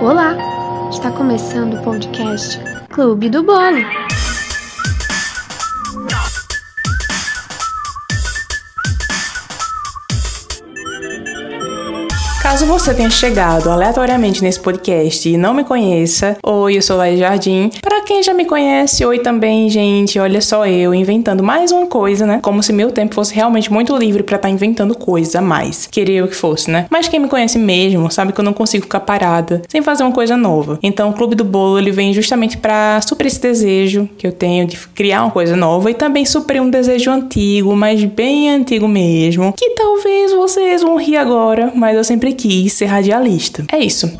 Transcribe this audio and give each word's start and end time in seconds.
Olá! 0.00 0.34
Está 0.90 1.10
começando 1.10 1.74
o 1.74 1.82
podcast 1.82 2.58
Clube 2.88 3.28
do 3.28 3.42
Bolo. 3.42 3.84
Caso 12.50 12.66
você 12.66 12.92
tenha 12.92 13.08
chegado 13.08 13.70
aleatoriamente 13.70 14.42
nesse 14.42 14.58
podcast 14.58 15.28
e 15.28 15.36
não 15.36 15.54
me 15.54 15.62
conheça, 15.62 16.36
oi, 16.42 16.78
eu 16.78 16.82
sou 16.82 16.96
Laís 16.96 17.16
Jardim. 17.16 17.70
Para 17.80 18.00
quem 18.00 18.24
já 18.24 18.34
me 18.34 18.44
conhece, 18.44 19.04
oi 19.06 19.20
também, 19.20 19.70
gente. 19.70 20.18
Olha 20.18 20.40
só 20.40 20.66
eu 20.66 20.92
inventando 20.92 21.44
mais 21.44 21.70
uma 21.70 21.86
coisa, 21.86 22.26
né? 22.26 22.40
Como 22.42 22.60
se 22.60 22.72
meu 22.72 22.90
tempo 22.90 23.14
fosse 23.14 23.32
realmente 23.32 23.72
muito 23.72 23.96
livre 23.96 24.24
para 24.24 24.34
estar 24.34 24.48
tá 24.48 24.52
inventando 24.52 24.96
coisa 24.96 25.38
a 25.38 25.40
mais. 25.40 25.86
Queria 25.86 26.18
eu 26.18 26.26
que 26.26 26.34
fosse, 26.34 26.72
né? 26.72 26.86
Mas 26.90 27.06
quem 27.06 27.20
me 27.20 27.28
conhece 27.28 27.56
mesmo 27.56 28.10
sabe 28.10 28.32
que 28.32 28.40
eu 28.40 28.44
não 28.44 28.52
consigo 28.52 28.82
ficar 28.82 28.98
parada 28.98 29.62
sem 29.68 29.80
fazer 29.80 30.02
uma 30.02 30.10
coisa 30.10 30.36
nova. 30.36 30.76
Então, 30.82 31.10
o 31.10 31.12
Clube 31.12 31.36
do 31.36 31.44
Bolo 31.44 31.78
ele 31.78 31.92
vem 31.92 32.12
justamente 32.12 32.56
para 32.56 33.00
suprir 33.02 33.28
esse 33.28 33.40
desejo 33.40 34.10
que 34.18 34.26
eu 34.26 34.32
tenho 34.32 34.66
de 34.66 34.76
criar 34.88 35.22
uma 35.22 35.30
coisa 35.30 35.54
nova 35.54 35.88
e 35.88 35.94
também 35.94 36.24
suprir 36.24 36.60
um 36.60 36.68
desejo 36.68 37.12
antigo, 37.12 37.76
mas 37.76 38.02
bem 38.02 38.50
antigo 38.50 38.88
mesmo, 38.88 39.54
que 39.56 39.70
talvez 39.70 40.32
vocês 40.32 40.82
vão 40.82 40.96
rir 40.96 41.16
agora, 41.16 41.70
mas 41.76 41.96
eu 41.96 42.02
sempre 42.02 42.39
quis 42.40 42.72
ser 42.72 42.86
radialista. 42.86 43.64
É 43.72 43.78
isso. 43.78 44.10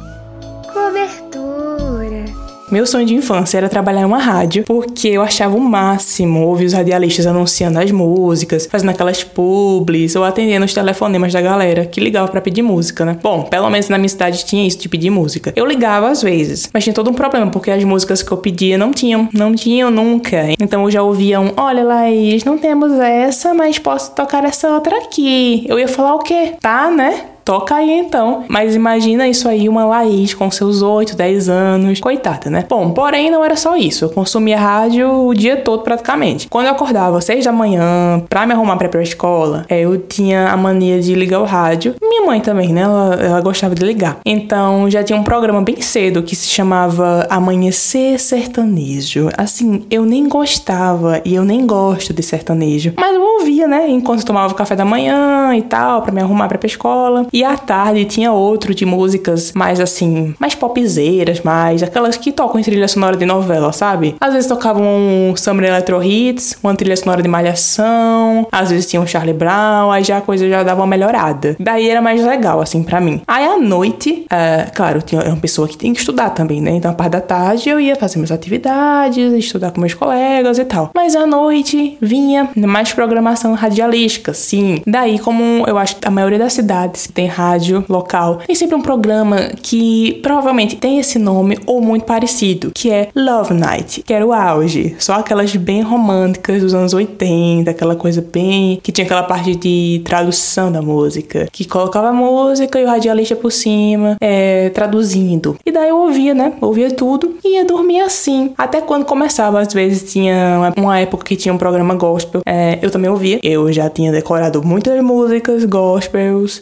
Cobertura. 0.73 2.25
Meu 2.71 2.87
sonho 2.87 3.05
de 3.05 3.15
infância 3.15 3.59
era 3.59 3.69
trabalhar 3.69 4.03
em 4.03 4.05
uma 4.05 4.19
rádio, 4.19 4.63
porque 4.65 5.09
eu 5.09 5.23
achava 5.23 5.57
o 5.57 5.61
máximo 5.61 6.47
ouvir 6.47 6.67
os 6.67 6.73
radialistas 6.73 7.27
anunciando 7.27 7.81
as 7.81 7.91
músicas, 7.91 8.65
fazendo 8.67 8.91
aquelas 8.91 9.25
publis 9.25 10.15
ou 10.15 10.23
atendendo 10.23 10.65
os 10.65 10.73
telefonemas 10.73 11.33
da 11.33 11.41
galera 11.41 11.85
que 11.85 12.01
ligava 12.01 12.29
para 12.29 12.41
pedir 12.41 12.63
música, 12.63 13.05
né? 13.05 13.19
Bom, 13.21 13.43
pelo 13.43 13.69
menos 13.69 13.89
na 13.89 13.99
minha 13.99 14.09
cidade 14.09 14.45
tinha 14.45 14.65
isso 14.65 14.79
de 14.79 14.89
pedir 14.89 15.11
música. 15.11 15.53
Eu 15.57 15.67
ligava 15.67 16.11
às 16.11 16.23
vezes, 16.23 16.71
mas 16.73 16.85
tinha 16.85 16.95
todo 16.95 17.11
um 17.11 17.15
problema, 17.15 17.51
porque 17.51 17.73
as 17.73 17.83
músicas 17.83 18.23
que 18.23 18.31
eu 18.31 18.39
pedia 18.39 18.79
não 18.79 18.93
tinham, 18.93 19.29
não 19.33 19.53
tinham 19.53 19.91
nunca. 19.91 20.55
Então 20.61 20.85
eu 20.85 20.91
já 20.93 21.03
ouvia 21.03 21.41
um: 21.41 21.53
Olha, 21.57 21.83
Laís, 21.83 22.45
não 22.45 22.57
temos 22.57 22.93
essa, 22.93 23.53
mas 23.53 23.81
posso 23.81 24.15
tocar 24.15 24.45
essa 24.45 24.69
outra 24.69 24.97
aqui. 24.99 25.65
Eu 25.67 25.77
ia 25.77 25.89
falar 25.89 26.15
o 26.15 26.21
quê? 26.21 26.53
Tá, 26.61 26.89
né? 26.89 27.25
Toca 27.45 27.75
aí 27.75 27.91
então. 27.91 28.45
Mas 28.49 28.75
imagina 28.75 29.29
isso 29.29 29.49
aí, 29.49 29.69
uma 29.69 29.85
Laís 29.85 30.35
com 30.35 30.51
seus 30.51 30.83
8, 30.83 31.17
10 31.17 31.49
anos. 31.49 32.01
Coitada, 32.01 32.51
né? 32.51 32.65
Bom, 32.69 32.91
porém 32.91 33.31
não 33.31 33.45
era 33.45 33.57
só 33.57 33.77
isso. 33.77 34.05
Eu 34.05 34.11
consumia 34.11 34.59
rádio 34.59 35.27
o 35.27 35.35
dia 35.35 35.57
todo 35.57 35.83
praticamente. 35.83 36.49
Quando 36.49 36.67
eu 36.67 36.73
acordava 36.73 37.19
às 37.19 37.25
6 37.25 37.45
da 37.45 37.53
manhã 37.53 38.23
pra 38.29 38.47
me 38.47 38.53
arrumar 38.53 38.77
pra 38.77 38.87
ir 38.87 38.91
pra 38.91 39.03
escola, 39.03 39.65
é, 39.69 39.81
eu 39.81 39.99
tinha 39.99 40.49
a 40.51 40.57
mania 40.57 41.01
de 41.01 41.15
ligar 41.15 41.41
o 41.41 41.45
rádio. 41.45 41.95
Minha 42.01 42.27
mãe 42.27 42.41
também, 42.41 42.73
né? 42.73 42.83
Ela, 42.83 43.15
ela 43.15 43.41
gostava 43.41 43.75
de 43.75 43.85
ligar. 43.85 44.19
Então 44.25 44.91
já 44.91 45.03
tinha 45.03 45.19
um 45.19 45.23
programa 45.23 45.63
bem 45.63 45.81
cedo 45.81 46.23
que 46.23 46.35
se 46.35 46.49
chamava 46.49 47.27
Amanhecer 47.31 48.19
Sertanejo. 48.19 49.29
Assim, 49.37 49.85
eu 49.91 50.05
nem 50.05 50.29
gostava 50.29 51.21
e 51.25 51.35
eu 51.35 51.45
nem 51.45 51.67
gosto 51.67 52.13
de 52.13 52.23
sertanejo. 52.23 52.93
Mas 52.97 53.15
eu 53.15 53.23
ouvia, 53.23 53.67
né? 53.67 53.89
Enquanto 53.89 54.25
tomava 54.25 54.53
o 54.53 54.57
café 54.57 54.77
da 54.77 54.85
manhã 54.85 55.55
e 55.55 55.63
tal, 55.63 56.03
pra 56.03 56.13
me 56.13 56.21
arrumar 56.21 56.49
pra 56.49 56.57
ir 56.57 56.59
pra 56.59 56.67
escola. 56.67 57.27
E 57.33 57.45
à 57.45 57.57
tarde 57.57 58.05
tinha 58.05 58.33
outro 58.33 58.75
de 58.75 58.85
músicas 58.85 59.53
mais 59.53 59.81
assim, 59.81 60.35
mais 60.39 60.55
popzeiras, 60.55 61.41
mais 61.41 61.83
aquelas 61.83 62.17
que 62.17 62.33
tocam 62.33 62.61
em 62.61 62.63
trilha 62.63 62.89
sonora 62.89 63.17
de 63.17 63.27
novela, 63.27 63.73
sabe? 63.73 64.17
Às 64.21 64.33
vezes 64.33 64.49
tocavam 64.49 64.83
um 64.83 65.35
Summer 65.37 65.69
Electro 65.69 66.03
Hits, 66.03 66.59
uma 66.63 66.75
trilha 66.75 66.97
sonora 66.97 67.23
de 67.23 67.29
malhação, 67.29 68.47
às 68.51 68.71
vezes 68.71 68.87
tinha 68.87 69.01
um 69.01 69.07
Charlie 69.07 69.35
Brown, 69.35 69.91
aí 69.91 70.03
já 70.03 70.19
a 70.19 70.21
coisa 70.21 70.49
já 70.49 70.63
dava 70.63 70.81
uma 70.81 70.87
melhorada. 70.87 71.57
Daí 71.59 71.89
era 71.89 72.03
mais 72.03 72.25
legal, 72.25 72.61
assim, 72.61 72.83
para 72.83 73.01
mim. 73.01 73.21
Aí 73.27 73.45
à 73.45 73.59
noite, 73.59 74.27
é, 74.31 74.67
claro, 74.75 75.03
tinha 75.03 75.23
uma 75.23 75.37
pessoa 75.37 75.69
que 75.69 75.77
tem 75.77 75.93
que 75.93 76.01
estudar 76.01 76.31
também, 76.31 76.61
né? 76.61 76.73
Então 76.73 76.91
a 76.91 76.95
parte 76.95 77.13
da 77.13 77.21
tarde 77.21 77.69
eu 77.69 77.81
ia 77.81 77.97
fazer 77.97 78.17
minhas 78.19 78.31
atividades, 78.31 79.33
estudar 79.35 79.71
com 79.71 79.81
meus 79.81 79.95
colegas 79.95 80.59
e 80.59 80.65
tal. 80.65 80.91
Mas 80.95 81.15
à 81.15 81.27
noite 81.27 81.97
vinha 82.01 82.49
mais 82.57 82.93
programação 82.93 83.55
radialística, 83.55 84.33
sim. 84.35 84.83
Daí, 84.87 85.19
como 85.19 85.65
eu 85.67 85.79
acho 85.79 85.97
que 85.97 86.07
a 86.07 86.11
maioria 86.11 86.39
das 86.39 86.53
cidades 86.53 87.07
tem 87.21 87.27
rádio 87.27 87.85
local, 87.87 88.39
tem 88.47 88.57
sempre 88.57 88.75
um 88.75 88.81
programa 88.81 89.51
que 89.63 90.19
provavelmente 90.23 90.77
tem 90.77 90.99
esse 90.99 91.19
nome 91.19 91.59
ou 91.67 91.83
muito 91.83 92.07
parecido, 92.07 92.73
que 92.75 92.91
é 92.91 93.11
Love 93.15 93.53
Night, 93.53 94.03
que 94.03 94.13
era 94.15 94.27
o 94.27 94.33
auge. 94.33 94.97
Só 94.99 95.15
aquelas 95.15 95.55
bem 95.55 95.83
românticas 95.83 96.63
dos 96.63 96.73
anos 96.73 96.95
80, 96.95 97.71
aquela 97.71 97.95
coisa 97.95 98.25
bem. 98.33 98.81
que 98.83 98.91
tinha 98.91 99.05
aquela 99.05 99.23
parte 99.23 99.55
de 99.55 100.01
tradução 100.03 100.73
da 100.73 100.81
música, 100.81 101.47
que 101.53 101.67
colocava 101.67 102.09
a 102.09 102.13
música 102.13 102.81
e 102.81 102.85
o 102.85 102.87
radialista 102.87 103.37
por 103.37 103.53
cima, 103.53 104.17
é, 104.19 104.71
traduzindo. 104.71 105.57
E 105.67 105.71
daí 105.71 105.91
eu 105.91 105.99
ouvia, 105.99 106.33
né? 106.33 106.55
Ouvia 106.61 106.91
tudo 106.91 107.37
e 107.45 107.57
ia 107.57 107.67
dormir 107.67 108.01
assim. 108.01 108.55
Até 108.57 108.81
quando 108.81 109.05
começava, 109.05 109.61
às 109.61 109.75
vezes 109.75 110.11
tinha 110.11 110.73
uma 110.75 110.99
época 110.99 111.25
que 111.25 111.37
tinha 111.37 111.53
um 111.53 111.59
programa 111.59 111.95
gospel, 111.95 112.41
é, 112.47 112.79
eu 112.81 112.91
também 112.91 113.11
ouvia. 113.11 113.39
Eu 113.43 113.71
já 113.71 113.91
tinha 113.91 114.11
decorado 114.11 114.63
muitas 114.63 115.03
músicas 115.03 115.67
gospels. 115.67 116.61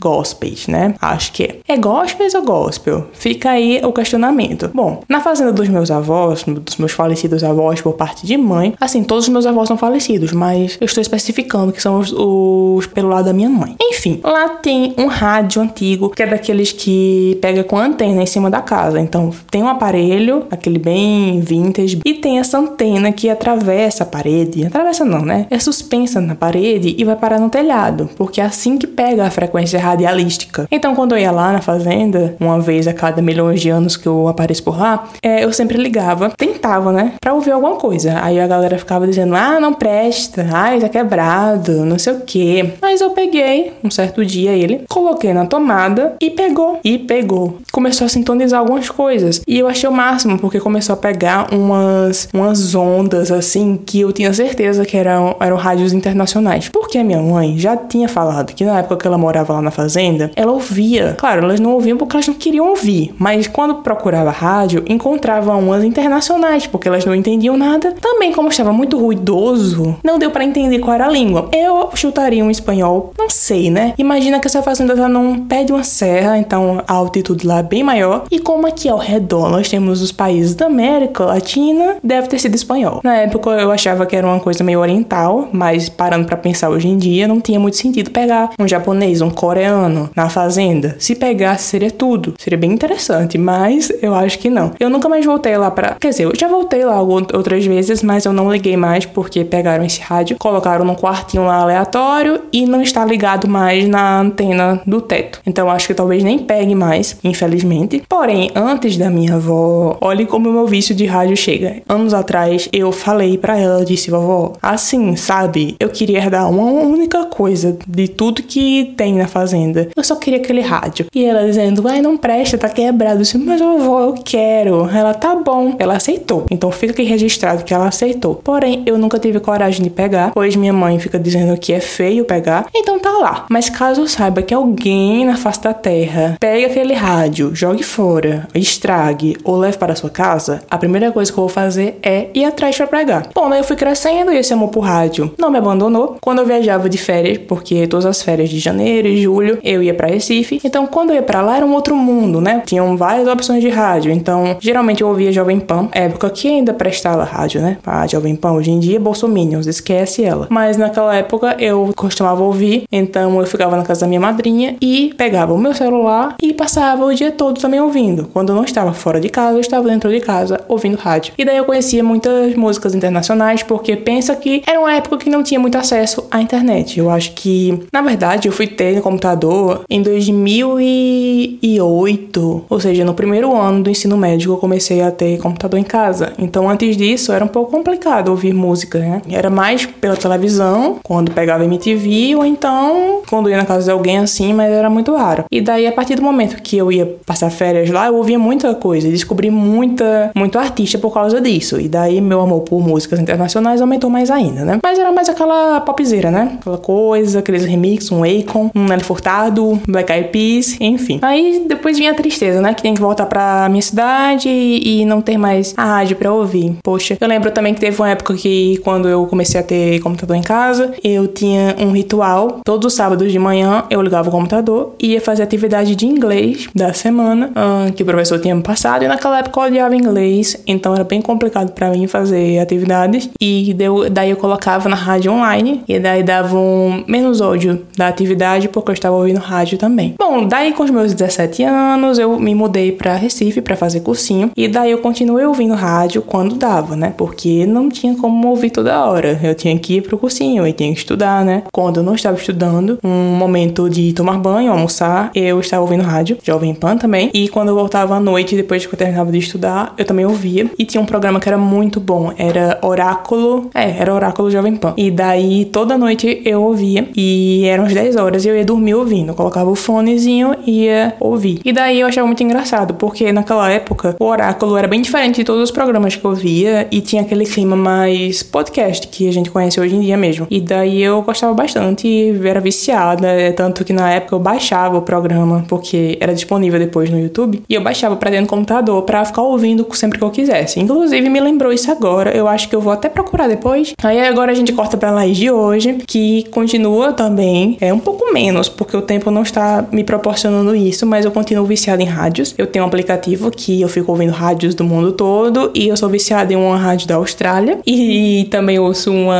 Gospels? 0.00 0.44
gospels, 0.44 0.66
né? 0.68 0.94
Acho 1.00 1.32
que 1.32 1.42
é. 1.44 1.56
É 1.66 1.76
gospels 1.76 2.34
ou 2.34 2.42
gospel? 2.42 3.06
Fica 3.12 3.50
aí 3.50 3.80
o 3.82 3.92
questionamento. 3.92 4.70
Bom, 4.74 5.02
na 5.08 5.20
fazenda 5.20 5.52
dos 5.52 5.68
meus 5.68 5.90
avós, 5.90 6.44
dos 6.44 6.76
meus 6.76 6.92
falecidos 6.92 7.42
avós 7.42 7.80
por 7.80 7.94
parte 7.94 8.26
de 8.26 8.36
mãe, 8.36 8.74
assim, 8.80 9.02
todos 9.02 9.24
os 9.24 9.30
meus 9.30 9.46
avós 9.46 9.68
são 9.68 9.76
falecidos, 9.76 10.32
mas 10.32 10.76
eu 10.80 10.84
estou 10.84 11.00
especificando 11.00 11.72
que 11.72 11.82
são 11.82 11.98
os, 11.98 12.12
os 12.12 12.86
pelo 12.86 13.08
lado 13.08 13.26
da 13.26 13.32
minha 13.32 13.48
mãe. 13.48 13.76
Enfim, 13.80 14.20
lá 14.22 14.48
tem 14.48 14.94
um 14.96 15.06
rádio 15.06 15.62
antigo, 15.62 16.10
que 16.10 16.22
é 16.22 16.26
daqueles 16.26 16.72
que 16.72 17.38
pega 17.40 17.64
com 17.64 17.76
antena 17.76 18.22
em 18.22 18.26
cima 18.26 18.50
da 18.50 18.60
casa. 18.60 19.00
Então, 19.00 19.30
tem 19.50 19.62
um 19.62 19.68
aparelho, 19.68 20.46
aquele 20.50 20.78
bem 20.78 21.40
vintage, 21.40 22.00
e 22.04 22.14
tem 22.14 22.38
essa 22.38 22.58
antena 22.58 23.10
que 23.12 23.28
atravessa 23.28 24.04
a 24.04 24.06
parede. 24.06 24.66
Atravessa 24.66 25.04
não, 25.04 25.22
né? 25.22 25.46
É 25.50 25.58
suspensa 25.58 26.20
na 26.20 26.34
parede 26.34 26.94
e 26.96 27.04
vai 27.04 27.16
parar 27.16 27.38
no 27.38 27.50
telhado, 27.50 28.08
porque 28.16 28.40
é 28.40 28.44
assim 28.44 28.76
que 28.76 28.86
pega 28.86 29.26
a 29.26 29.30
frequência 29.30 29.63
frequência 29.64 29.80
radialística. 29.80 30.68
Então, 30.70 30.94
quando 30.94 31.12
eu 31.12 31.18
ia 31.18 31.32
lá 31.32 31.52
na 31.52 31.60
fazenda, 31.60 32.36
uma 32.38 32.60
vez 32.60 32.86
a 32.86 32.92
cada 32.92 33.22
milhões 33.22 33.60
de 33.60 33.70
anos 33.70 33.96
que 33.96 34.06
eu 34.06 34.28
apareço 34.28 34.62
por 34.62 34.78
lá, 34.78 35.04
é, 35.22 35.44
eu 35.44 35.52
sempre 35.52 35.78
ligava, 35.78 36.30
tentava, 36.30 36.92
né, 36.92 37.12
pra 37.20 37.32
ouvir 37.32 37.52
alguma 37.52 37.76
coisa. 37.76 38.18
Aí 38.22 38.38
a 38.38 38.46
galera 38.46 38.78
ficava 38.78 39.06
dizendo, 39.06 39.34
ah, 39.34 39.58
não 39.58 39.72
presta, 39.72 40.46
ah, 40.52 40.78
tá 40.78 40.88
quebrado, 40.88 41.84
não 41.84 41.98
sei 41.98 42.12
o 42.12 42.20
que. 42.20 42.72
Mas 42.80 43.00
eu 43.00 43.10
peguei, 43.10 43.72
um 43.82 43.90
certo 43.90 44.24
dia 44.24 44.52
ele, 44.52 44.84
coloquei 44.88 45.32
na 45.32 45.46
tomada 45.46 46.14
e 46.20 46.30
pegou. 46.30 46.78
E 46.84 46.98
pegou. 46.98 47.58
Começou 47.72 48.04
a 48.04 48.08
sintonizar 48.08 48.60
algumas 48.60 48.90
coisas. 48.90 49.40
E 49.46 49.58
eu 49.58 49.68
achei 49.68 49.88
o 49.88 49.92
máximo, 49.92 50.38
porque 50.38 50.60
começou 50.60 50.94
a 50.94 50.96
pegar 50.96 51.52
umas, 51.52 52.28
umas 52.34 52.74
ondas, 52.74 53.30
assim, 53.30 53.80
que 53.84 54.00
eu 54.00 54.12
tinha 54.12 54.32
certeza 54.32 54.84
que 54.84 54.96
eram, 54.96 55.36
eram 55.40 55.56
rádios 55.56 55.92
internacionais. 55.92 56.68
Porque 56.68 56.98
a 56.98 57.04
minha 57.04 57.20
mãe 57.20 57.58
já 57.58 57.76
tinha 57.76 58.08
falado 58.08 58.52
que 58.52 58.64
na 58.64 58.78
época 58.78 58.96
que 58.96 59.06
ela 59.06 59.18
morava 59.18 59.53
lá 59.54 59.62
na 59.62 59.70
fazenda, 59.70 60.30
ela 60.36 60.52
ouvia. 60.52 61.14
Claro, 61.18 61.44
elas 61.44 61.60
não 61.60 61.72
ouviam 61.72 61.96
porque 61.96 62.16
elas 62.16 62.28
não 62.28 62.34
queriam 62.34 62.68
ouvir, 62.68 63.14
mas 63.18 63.46
quando 63.46 63.76
procurava 63.76 64.30
rádio, 64.30 64.84
encontrava 64.86 65.54
umas 65.54 65.84
internacionais, 65.84 66.66
porque 66.66 66.88
elas 66.88 67.04
não 67.04 67.14
entendiam 67.14 67.56
nada. 67.56 67.94
Também, 68.00 68.32
como 68.32 68.48
estava 68.48 68.72
muito 68.72 68.98
ruidoso, 68.98 69.96
não 70.02 70.18
deu 70.18 70.30
para 70.30 70.44
entender 70.44 70.78
qual 70.78 70.94
era 70.94 71.06
a 71.06 71.10
língua. 71.10 71.48
Eu 71.52 71.90
chutaria 71.94 72.44
um 72.44 72.50
espanhol, 72.50 73.12
não 73.18 73.30
sei, 73.30 73.70
né? 73.70 73.94
Imagina 73.98 74.40
que 74.40 74.46
essa 74.46 74.62
fazenda 74.62 74.94
tá 74.96 75.08
num 75.08 75.46
pé 75.46 75.64
de 75.64 75.72
uma 75.72 75.84
serra, 75.84 76.38
então 76.38 76.82
a 76.86 76.92
altitude 76.92 77.46
lá 77.46 77.58
é 77.58 77.62
bem 77.62 77.82
maior. 77.82 78.24
E 78.30 78.38
como 78.38 78.66
aqui 78.66 78.88
ao 78.88 78.98
redor 78.98 79.50
nós 79.50 79.68
temos 79.68 80.02
os 80.02 80.12
países 80.12 80.54
da 80.54 80.66
América 80.66 81.24
Latina, 81.24 81.96
deve 82.02 82.28
ter 82.28 82.38
sido 82.38 82.54
espanhol. 82.54 83.00
Na 83.02 83.16
época 83.16 83.50
eu 83.50 83.70
achava 83.70 84.06
que 84.06 84.16
era 84.16 84.26
uma 84.26 84.40
coisa 84.40 84.64
meio 84.64 84.80
oriental, 84.80 85.48
mas 85.52 85.88
parando 85.88 86.26
para 86.26 86.36
pensar 86.36 86.70
hoje 86.70 86.88
em 86.88 86.96
dia, 86.96 87.28
não 87.28 87.40
tinha 87.40 87.60
muito 87.60 87.76
sentido 87.76 88.10
pegar 88.10 88.50
um 88.58 88.66
japonês, 88.66 89.20
um 89.20 89.30
coreano 89.44 90.08
na 90.16 90.30
fazenda. 90.30 90.96
Se 90.98 91.14
pegasse, 91.14 91.64
seria 91.64 91.90
tudo. 91.90 92.32
Seria 92.38 92.56
bem 92.56 92.72
interessante, 92.72 93.36
mas 93.36 93.92
eu 94.00 94.14
acho 94.14 94.38
que 94.38 94.48
não. 94.48 94.72
Eu 94.80 94.88
nunca 94.88 95.06
mais 95.06 95.22
voltei 95.26 95.54
lá 95.58 95.70
pra. 95.70 95.96
Quer 96.00 96.08
dizer, 96.08 96.24
eu 96.24 96.32
já 96.34 96.48
voltei 96.48 96.82
lá 96.82 96.98
outras 97.02 97.66
vezes, 97.66 98.02
mas 98.02 98.24
eu 98.24 98.32
não 98.32 98.50
liguei 98.50 98.74
mais 98.74 99.04
porque 99.04 99.44
pegaram 99.44 99.84
esse 99.84 100.00
rádio, 100.00 100.38
colocaram 100.38 100.82
num 100.82 100.94
quartinho 100.94 101.44
lá 101.44 101.56
aleatório 101.56 102.40
e 102.50 102.64
não 102.64 102.80
está 102.80 103.04
ligado 103.04 103.46
mais 103.46 103.86
na 103.86 104.20
antena 104.20 104.80
do 104.86 105.02
teto. 105.02 105.42
Então 105.44 105.68
acho 105.68 105.88
que 105.88 105.94
talvez 105.94 106.24
nem 106.24 106.38
pegue 106.38 106.74
mais, 106.74 107.18
infelizmente. 107.22 108.02
Porém, 108.08 108.50
antes 108.54 108.96
da 108.96 109.10
minha 109.10 109.34
avó, 109.34 109.98
olhe 110.00 110.24
como 110.24 110.48
o 110.48 110.52
meu 110.54 110.66
vício 110.66 110.94
de 110.94 111.04
rádio 111.04 111.36
chega. 111.36 111.82
Anos 111.86 112.14
atrás, 112.14 112.66
eu 112.72 112.90
falei 112.90 113.36
para 113.36 113.58
ela, 113.58 113.80
eu 113.80 113.84
disse, 113.84 114.10
vovó, 114.10 114.54
assim, 114.62 115.16
sabe, 115.16 115.76
eu 115.78 115.90
queria 115.90 116.16
herdar 116.16 116.48
uma 116.50 116.62
única 116.62 117.26
coisa 117.26 117.76
de 117.86 118.08
tudo 118.08 118.42
que 118.42 118.94
tem 118.96 119.16
na 119.16 119.33
fazenda. 119.34 119.88
Eu 119.94 120.04
só 120.04 120.14
queria 120.14 120.38
aquele 120.38 120.60
rádio. 120.60 121.06
E 121.12 121.24
ela 121.24 121.44
dizendo, 121.44 121.86
ai, 121.88 122.00
não 122.00 122.16
presta, 122.16 122.56
tá 122.56 122.68
quebrado. 122.68 123.16
Eu 123.16 123.22
disse, 123.22 123.36
mas 123.36 123.60
vovó, 123.60 124.00
eu 124.02 124.14
quero. 124.14 124.88
Ela, 124.88 125.12
tá 125.12 125.34
bom. 125.34 125.74
Ela 125.78 125.96
aceitou. 125.96 126.46
Então 126.50 126.70
fica 126.70 126.92
aqui 126.92 127.02
registrado 127.02 127.64
que 127.64 127.74
ela 127.74 127.88
aceitou. 127.88 128.36
Porém, 128.36 128.82
eu 128.86 128.96
nunca 128.96 129.18
tive 129.18 129.40
coragem 129.40 129.82
de 129.82 129.90
pegar, 129.90 130.30
pois 130.32 130.54
minha 130.54 130.72
mãe 130.72 130.98
fica 130.98 131.18
dizendo 131.18 131.58
que 131.58 131.72
é 131.72 131.80
feio 131.80 132.24
pegar. 132.24 132.66
Então 132.74 132.98
tá 132.98 133.10
lá. 133.10 133.46
Mas 133.50 133.68
caso 133.68 134.02
eu 134.02 134.08
saiba 134.08 134.42
que 134.42 134.54
alguém 134.54 135.24
na 135.24 135.36
face 135.36 135.60
da 135.62 135.74
terra 135.74 136.36
pegue 136.38 136.66
aquele 136.66 136.94
rádio, 136.94 137.54
jogue 137.54 137.82
fora, 137.82 138.46
estrague 138.54 139.36
ou 139.42 139.56
leve 139.56 139.76
para 139.78 139.96
sua 139.96 140.10
casa, 140.10 140.62
a 140.70 140.78
primeira 140.78 141.10
coisa 141.10 141.32
que 141.32 141.38
eu 141.38 141.42
vou 141.42 141.48
fazer 141.48 141.98
é 142.02 142.28
ir 142.34 142.44
atrás 142.44 142.76
para 142.76 142.86
pregar. 142.86 143.28
Bom, 143.34 143.48
daí 143.48 143.60
eu 143.60 143.64
fui 143.64 143.76
crescendo 143.76 144.32
e 144.32 144.36
esse 144.36 144.52
amor 144.52 144.68
por 144.68 144.80
rádio 144.80 145.32
não 145.38 145.50
me 145.50 145.58
abandonou. 145.58 146.16
Quando 146.20 146.40
eu 146.40 146.46
viajava 146.46 146.88
de 146.88 146.98
férias, 146.98 147.38
porque 147.38 147.86
todas 147.86 148.06
as 148.06 148.22
férias 148.22 148.48
de 148.50 148.58
janeiro 148.58 149.08
e 149.08 149.23
julho 149.24 149.58
eu 149.62 149.82
ia 149.82 149.94
para 149.94 150.08
Recife, 150.08 150.60
então 150.64 150.86
quando 150.86 151.10
eu 151.10 151.16
ia 151.16 151.22
para 151.22 151.42
lá 151.42 151.56
era 151.56 151.66
um 151.66 151.74
outro 151.74 151.96
mundo, 151.96 152.40
né? 152.40 152.62
Tinham 152.64 152.96
várias 152.96 153.26
opções 153.26 153.62
de 153.62 153.68
rádio, 153.68 154.12
então 154.12 154.56
geralmente 154.60 155.02
eu 155.02 155.08
ouvia 155.08 155.32
Jovem 155.32 155.58
Pan, 155.58 155.88
época 155.92 156.30
que 156.30 156.48
ainda 156.48 156.72
prestava 156.72 157.24
rádio, 157.24 157.60
né? 157.60 157.78
A 157.86 158.06
Jovem 158.06 158.36
Pan 158.36 158.52
hoje 158.52 158.70
em 158.70 158.78
dia, 158.78 159.00
Bolsominions, 159.00 159.66
esquece 159.66 160.24
ela. 160.24 160.46
Mas 160.50 160.76
naquela 160.76 161.14
época 161.14 161.56
eu 161.58 161.92
costumava 161.96 162.42
ouvir, 162.42 162.84
então 162.90 163.40
eu 163.40 163.46
ficava 163.46 163.76
na 163.76 163.82
casa 163.82 164.02
da 164.02 164.06
minha 164.06 164.20
madrinha 164.20 164.76
e 164.80 165.12
pegava 165.16 165.52
o 165.52 165.58
meu 165.58 165.74
celular 165.74 166.36
e 166.42 166.52
passava 166.52 167.04
o 167.04 167.14
dia 167.14 167.32
todo 167.32 167.60
também 167.60 167.80
ouvindo. 167.80 168.28
Quando 168.32 168.50
eu 168.50 168.54
não 168.56 168.64
estava 168.64 168.92
fora 168.92 169.20
de 169.20 169.28
casa, 169.28 169.56
eu 169.56 169.60
estava 169.60 169.88
dentro 169.88 170.10
de 170.10 170.20
casa 170.20 170.60
ouvindo 170.68 170.96
rádio. 170.96 171.32
E 171.36 171.44
daí 171.44 171.56
eu 171.56 171.64
conhecia 171.64 172.02
muitas 172.02 172.54
músicas 172.54 172.94
internacionais, 172.94 173.62
porque 173.62 173.96
pensa 173.96 174.34
que 174.36 174.62
era 174.66 174.78
uma 174.78 174.94
época 174.94 175.18
que 175.18 175.30
não 175.30 175.42
tinha 175.42 175.60
muito 175.60 175.76
acesso 175.76 176.26
à 176.30 176.40
internet. 176.40 176.98
Eu 176.98 177.10
acho 177.10 177.32
que, 177.32 177.80
na 177.92 178.02
verdade, 178.02 178.48
eu 178.48 178.52
fui 178.52 178.66
ter 178.66 179.00
computador 179.04 179.82
em 179.88 180.02
2008, 180.02 182.64
ou 182.68 182.80
seja, 182.80 183.04
no 183.04 183.12
primeiro 183.12 183.54
ano 183.54 183.82
do 183.82 183.90
ensino 183.90 184.16
médio 184.16 184.52
eu 184.52 184.56
comecei 184.56 185.02
a 185.02 185.10
ter 185.10 185.36
computador 185.38 185.78
em 185.78 185.84
casa. 185.84 186.32
Então, 186.38 186.70
antes 186.70 186.96
disso, 186.96 187.30
era 187.30 187.44
um 187.44 187.48
pouco 187.48 187.70
complicado 187.70 188.30
ouvir 188.30 188.54
música, 188.54 188.98
né? 188.98 189.20
Era 189.30 189.50
mais 189.50 189.84
pela 189.84 190.16
televisão, 190.16 190.98
quando 191.02 191.32
pegava 191.32 191.62
MTV, 191.64 192.36
ou 192.36 192.46
então 192.46 193.20
quando 193.28 193.50
ia 193.50 193.58
na 193.58 193.66
casa 193.66 193.84
de 193.84 193.90
alguém 193.90 194.16
assim, 194.18 194.54
mas 194.54 194.72
era 194.72 194.88
muito 194.88 195.14
raro. 195.14 195.44
E 195.50 195.60
daí, 195.60 195.86
a 195.86 195.92
partir 195.92 196.14
do 196.14 196.22
momento 196.22 196.62
que 196.62 196.76
eu 196.76 196.90
ia 196.90 197.04
passar 197.26 197.50
férias 197.50 197.90
lá, 197.90 198.06
eu 198.06 198.16
ouvia 198.16 198.38
muita 198.38 198.74
coisa, 198.74 199.06
descobri 199.08 199.50
muita, 199.50 200.30
muito 200.34 200.58
artista 200.58 200.96
por 200.98 201.12
causa 201.12 201.38
disso. 201.40 201.78
E 201.78 201.88
daí, 201.88 202.20
meu 202.20 202.40
amor 202.40 202.62
por 202.62 202.80
músicas 202.80 203.20
internacionais 203.20 203.82
aumentou 203.82 204.08
mais 204.08 204.30
ainda, 204.30 204.64
né? 204.64 204.80
Mas 204.82 204.98
era 204.98 205.12
mais 205.12 205.28
aquela 205.28 205.82
popzeira, 205.82 206.30
né? 206.30 206.56
Aquela 206.60 206.78
coisa, 206.78 207.40
aqueles 207.40 207.64
remixes, 207.64 208.10
um 208.10 208.24
Akon, 208.24 208.70
um 208.74 208.93
Nelly 208.94 209.04
Furtado, 209.04 209.80
Black 209.86 210.12
Eyed 210.12 210.28
Peas, 210.28 210.76
enfim. 210.80 211.18
Aí 211.22 211.64
depois 211.68 211.98
vinha 211.98 212.12
a 212.12 212.14
tristeza, 212.14 212.60
né? 212.60 212.72
Que 212.72 212.82
tem 212.82 212.94
que 212.94 213.00
voltar 213.00 213.26
pra 213.26 213.68
minha 213.68 213.82
cidade 213.82 214.48
e, 214.48 215.04
não 215.04 215.20
ter 215.20 215.36
mais 215.36 215.74
a 215.76 215.84
rádio 215.84 216.16
pra 216.16 216.32
ouvir. 216.32 216.76
Poxa, 216.82 217.16
eu 217.20 217.28
lembro 217.28 217.50
também 217.50 217.74
que 217.74 217.80
teve 217.80 218.00
uma 218.00 218.08
época 218.08 218.34
que 218.34 218.78
quando 218.84 219.08
eu 219.08 219.26
comecei 219.26 219.60
a 219.60 219.62
ter 219.62 220.00
computador 220.00 220.36
em 220.36 220.42
casa, 220.42 220.94
eu 221.02 221.26
tinha 221.28 221.76
um 221.78 221.90
ritual. 221.90 222.60
Todos 222.64 222.86
os 222.86 222.94
sábados 222.94 223.30
de 223.30 223.38
manhã 223.38 223.84
eu 223.90 224.00
ligava 224.00 224.28
o 224.28 224.32
computador 224.32 224.94
e 225.00 225.12
ia 225.12 225.20
fazer 225.20 225.42
atividade 225.42 225.94
de 225.94 226.06
inglês 226.06 226.68
da 226.74 226.92
semana 226.92 227.50
uh, 227.50 227.92
que 227.92 228.02
o 228.02 228.06
professor 228.06 228.38
tinha 228.38 228.54
me 228.54 228.62
passado. 228.62 229.04
E 229.04 229.08
naquela 229.08 229.40
época 229.40 229.60
eu 229.60 229.64
odiava 229.64 229.94
inglês, 229.94 230.56
então 230.66 230.94
era 230.94 231.04
bem 231.04 231.20
complicado 231.20 231.72
para 231.72 231.90
mim 231.90 232.06
fazer 232.06 232.58
atividades. 232.58 233.28
E 233.40 233.74
daí 234.10 234.30
eu 234.30 234.36
colocava 234.36 234.88
na 234.88 234.96
rádio 234.96 235.32
online 235.32 235.82
e 235.88 235.98
daí 235.98 236.22
dava 236.22 236.56
um 236.56 237.04
menos 237.06 237.40
ódio 237.40 237.82
da 237.96 238.08
atividade 238.08 238.68
porque 238.84 238.90
eu 238.90 238.94
estava 238.94 239.16
ouvindo 239.16 239.40
rádio 239.40 239.78
também. 239.78 240.14
Bom, 240.18 240.46
daí 240.46 240.72
com 240.72 240.84
os 240.84 240.90
meus 240.90 241.14
17 241.14 241.62
anos 241.64 242.18
eu 242.18 242.38
me 242.38 242.54
mudei 242.54 242.92
para 242.92 243.14
Recife 243.14 243.62
para 243.62 243.74
fazer 243.74 244.00
cursinho 244.00 244.50
e 244.54 244.68
daí 244.68 244.90
eu 244.90 244.98
continuei 244.98 245.46
ouvindo 245.46 245.74
rádio 245.74 246.20
quando 246.20 246.54
dava, 246.54 246.94
né? 246.94 247.14
Porque 247.16 247.64
não 247.66 247.88
tinha 247.88 248.14
como 248.14 248.48
ouvir 248.48 248.70
toda 248.70 249.04
hora. 249.04 249.40
Eu 249.42 249.54
tinha 249.54 249.76
que 249.78 249.96
ir 249.96 250.02
pro 250.02 250.18
cursinho 250.18 250.66
e 250.66 250.72
tinha 250.72 250.92
que 250.92 250.98
estudar, 250.98 251.44
né? 251.44 251.62
Quando 251.72 252.00
eu 252.00 252.02
não 252.02 252.14
estava 252.14 252.36
estudando, 252.36 252.98
um 253.02 253.34
momento 253.36 253.88
de 253.88 254.12
tomar 254.12 254.38
banho, 254.38 254.70
almoçar, 254.70 255.30
eu 255.34 255.58
estava 255.60 255.82
ouvindo 255.82 256.02
rádio, 256.02 256.36
Jovem 256.42 256.74
Pan 256.74 256.98
também. 256.98 257.30
E 257.32 257.48
quando 257.48 257.68
eu 257.68 257.74
voltava 257.74 258.16
à 258.16 258.20
noite, 258.20 258.54
depois 258.54 258.84
que 258.84 258.92
eu 258.92 258.98
terminava 258.98 259.32
de 259.32 259.38
estudar, 259.38 259.94
eu 259.96 260.04
também 260.04 260.26
ouvia. 260.26 260.70
E 260.78 260.84
tinha 260.84 261.00
um 261.00 261.06
programa 261.06 261.40
que 261.40 261.48
era 261.48 261.56
muito 261.56 262.00
bom, 262.00 262.32
era 262.36 262.78
Oráculo, 262.82 263.70
é, 263.74 263.98
era 263.98 264.12
Oráculo 264.12 264.50
Jovem 264.50 264.76
Pan. 264.76 264.92
E 264.96 265.10
daí 265.10 265.64
toda 265.64 265.96
noite 265.96 266.42
eu 266.44 266.62
ouvia 266.62 267.08
e 267.16 267.64
eram 267.64 267.84
as 267.84 267.94
10 267.94 268.16
horas 268.16 268.44
e 268.44 268.48
eu 268.48 268.56
ia 268.56 268.64
dormir 268.74 268.94
ouvindo. 268.94 269.30
Eu 269.30 269.34
colocava 269.34 269.70
o 269.70 269.74
fonezinho 269.74 270.54
e 270.66 270.84
ia 270.84 271.14
ouvir. 271.20 271.60
E 271.64 271.72
daí 271.72 272.00
eu 272.00 272.06
achava 272.06 272.26
muito 272.26 272.42
engraçado, 272.42 272.94
porque 272.94 273.32
naquela 273.32 273.70
época 273.70 274.16
o 274.18 274.24
Oráculo 274.24 274.76
era 274.76 274.88
bem 274.88 275.00
diferente 275.00 275.36
de 275.36 275.44
todos 275.44 275.62
os 275.62 275.70
programas 275.70 276.16
que 276.16 276.24
eu 276.24 276.34
via 276.34 276.86
e 276.90 277.00
tinha 277.00 277.22
aquele 277.22 277.46
clima 277.46 277.76
mais 277.76 278.42
podcast 278.42 279.08
que 279.08 279.28
a 279.28 279.32
gente 279.32 279.50
conhece 279.50 279.80
hoje 279.80 279.94
em 279.94 280.00
dia 280.00 280.16
mesmo. 280.16 280.46
E 280.50 280.60
daí 280.60 281.02
eu 281.02 281.22
gostava 281.22 281.54
bastante 281.54 282.34
era 282.44 282.60
viciada, 282.60 283.28
é 283.28 283.52
tanto 283.52 283.84
que 283.84 283.92
na 283.92 284.10
época 284.10 284.34
eu 284.34 284.40
baixava 284.40 284.98
o 284.98 285.02
programa 285.02 285.64
porque 285.68 286.18
era 286.20 286.34
disponível 286.34 286.78
depois 286.78 287.10
no 287.10 287.18
YouTube 287.18 287.62
e 287.68 287.74
eu 287.74 287.82
baixava 287.82 288.16
para 288.16 288.30
dentro 288.30 288.46
do 288.46 288.50
computador 288.50 289.02
para 289.02 289.24
ficar 289.24 289.42
ouvindo 289.42 289.86
sempre 289.92 290.18
que 290.18 290.24
eu 290.24 290.30
quisesse. 290.30 290.80
Inclusive 290.80 291.28
me 291.28 291.40
lembrou 291.40 291.72
isso 291.72 291.90
agora, 291.90 292.36
eu 292.36 292.48
acho 292.48 292.68
que 292.68 292.76
eu 292.76 292.80
vou 292.80 292.92
até 292.92 293.08
procurar 293.08 293.48
depois. 293.48 293.94
Aí 294.02 294.20
agora 294.20 294.52
a 294.52 294.54
gente 294.54 294.72
corta 294.72 294.96
para 294.96 295.10
Laís 295.10 295.36
de 295.36 295.50
hoje, 295.50 295.98
que 296.06 296.44
continua 296.50 297.12
também, 297.12 297.76
é 297.80 297.92
um 297.92 297.98
pouco 297.98 298.32
menos, 298.32 298.63
porque 298.68 298.96
o 298.96 299.02
tempo 299.02 299.30
não 299.30 299.42
está 299.42 299.84
me 299.90 300.04
proporcionando 300.04 300.74
isso, 300.74 301.06
mas 301.06 301.24
eu 301.24 301.30
continuo 301.30 301.64
viciada 301.64 302.02
em 302.02 302.06
rádios. 302.06 302.54
Eu 302.56 302.66
tenho 302.66 302.84
um 302.84 302.88
aplicativo 302.88 303.50
que 303.50 303.80
eu 303.80 303.88
fico 303.88 304.10
ouvindo 304.12 304.32
rádios 304.32 304.74
do 304.74 304.84
mundo 304.84 305.12
todo 305.12 305.70
e 305.74 305.88
eu 305.88 305.96
sou 305.96 306.08
viciada 306.08 306.52
em 306.52 306.56
uma 306.56 306.76
rádio 306.76 307.08
da 307.08 307.16
Austrália 307.16 307.78
e 307.86 308.46
também 308.50 308.78
ouço 308.78 309.12
uma 309.12 309.34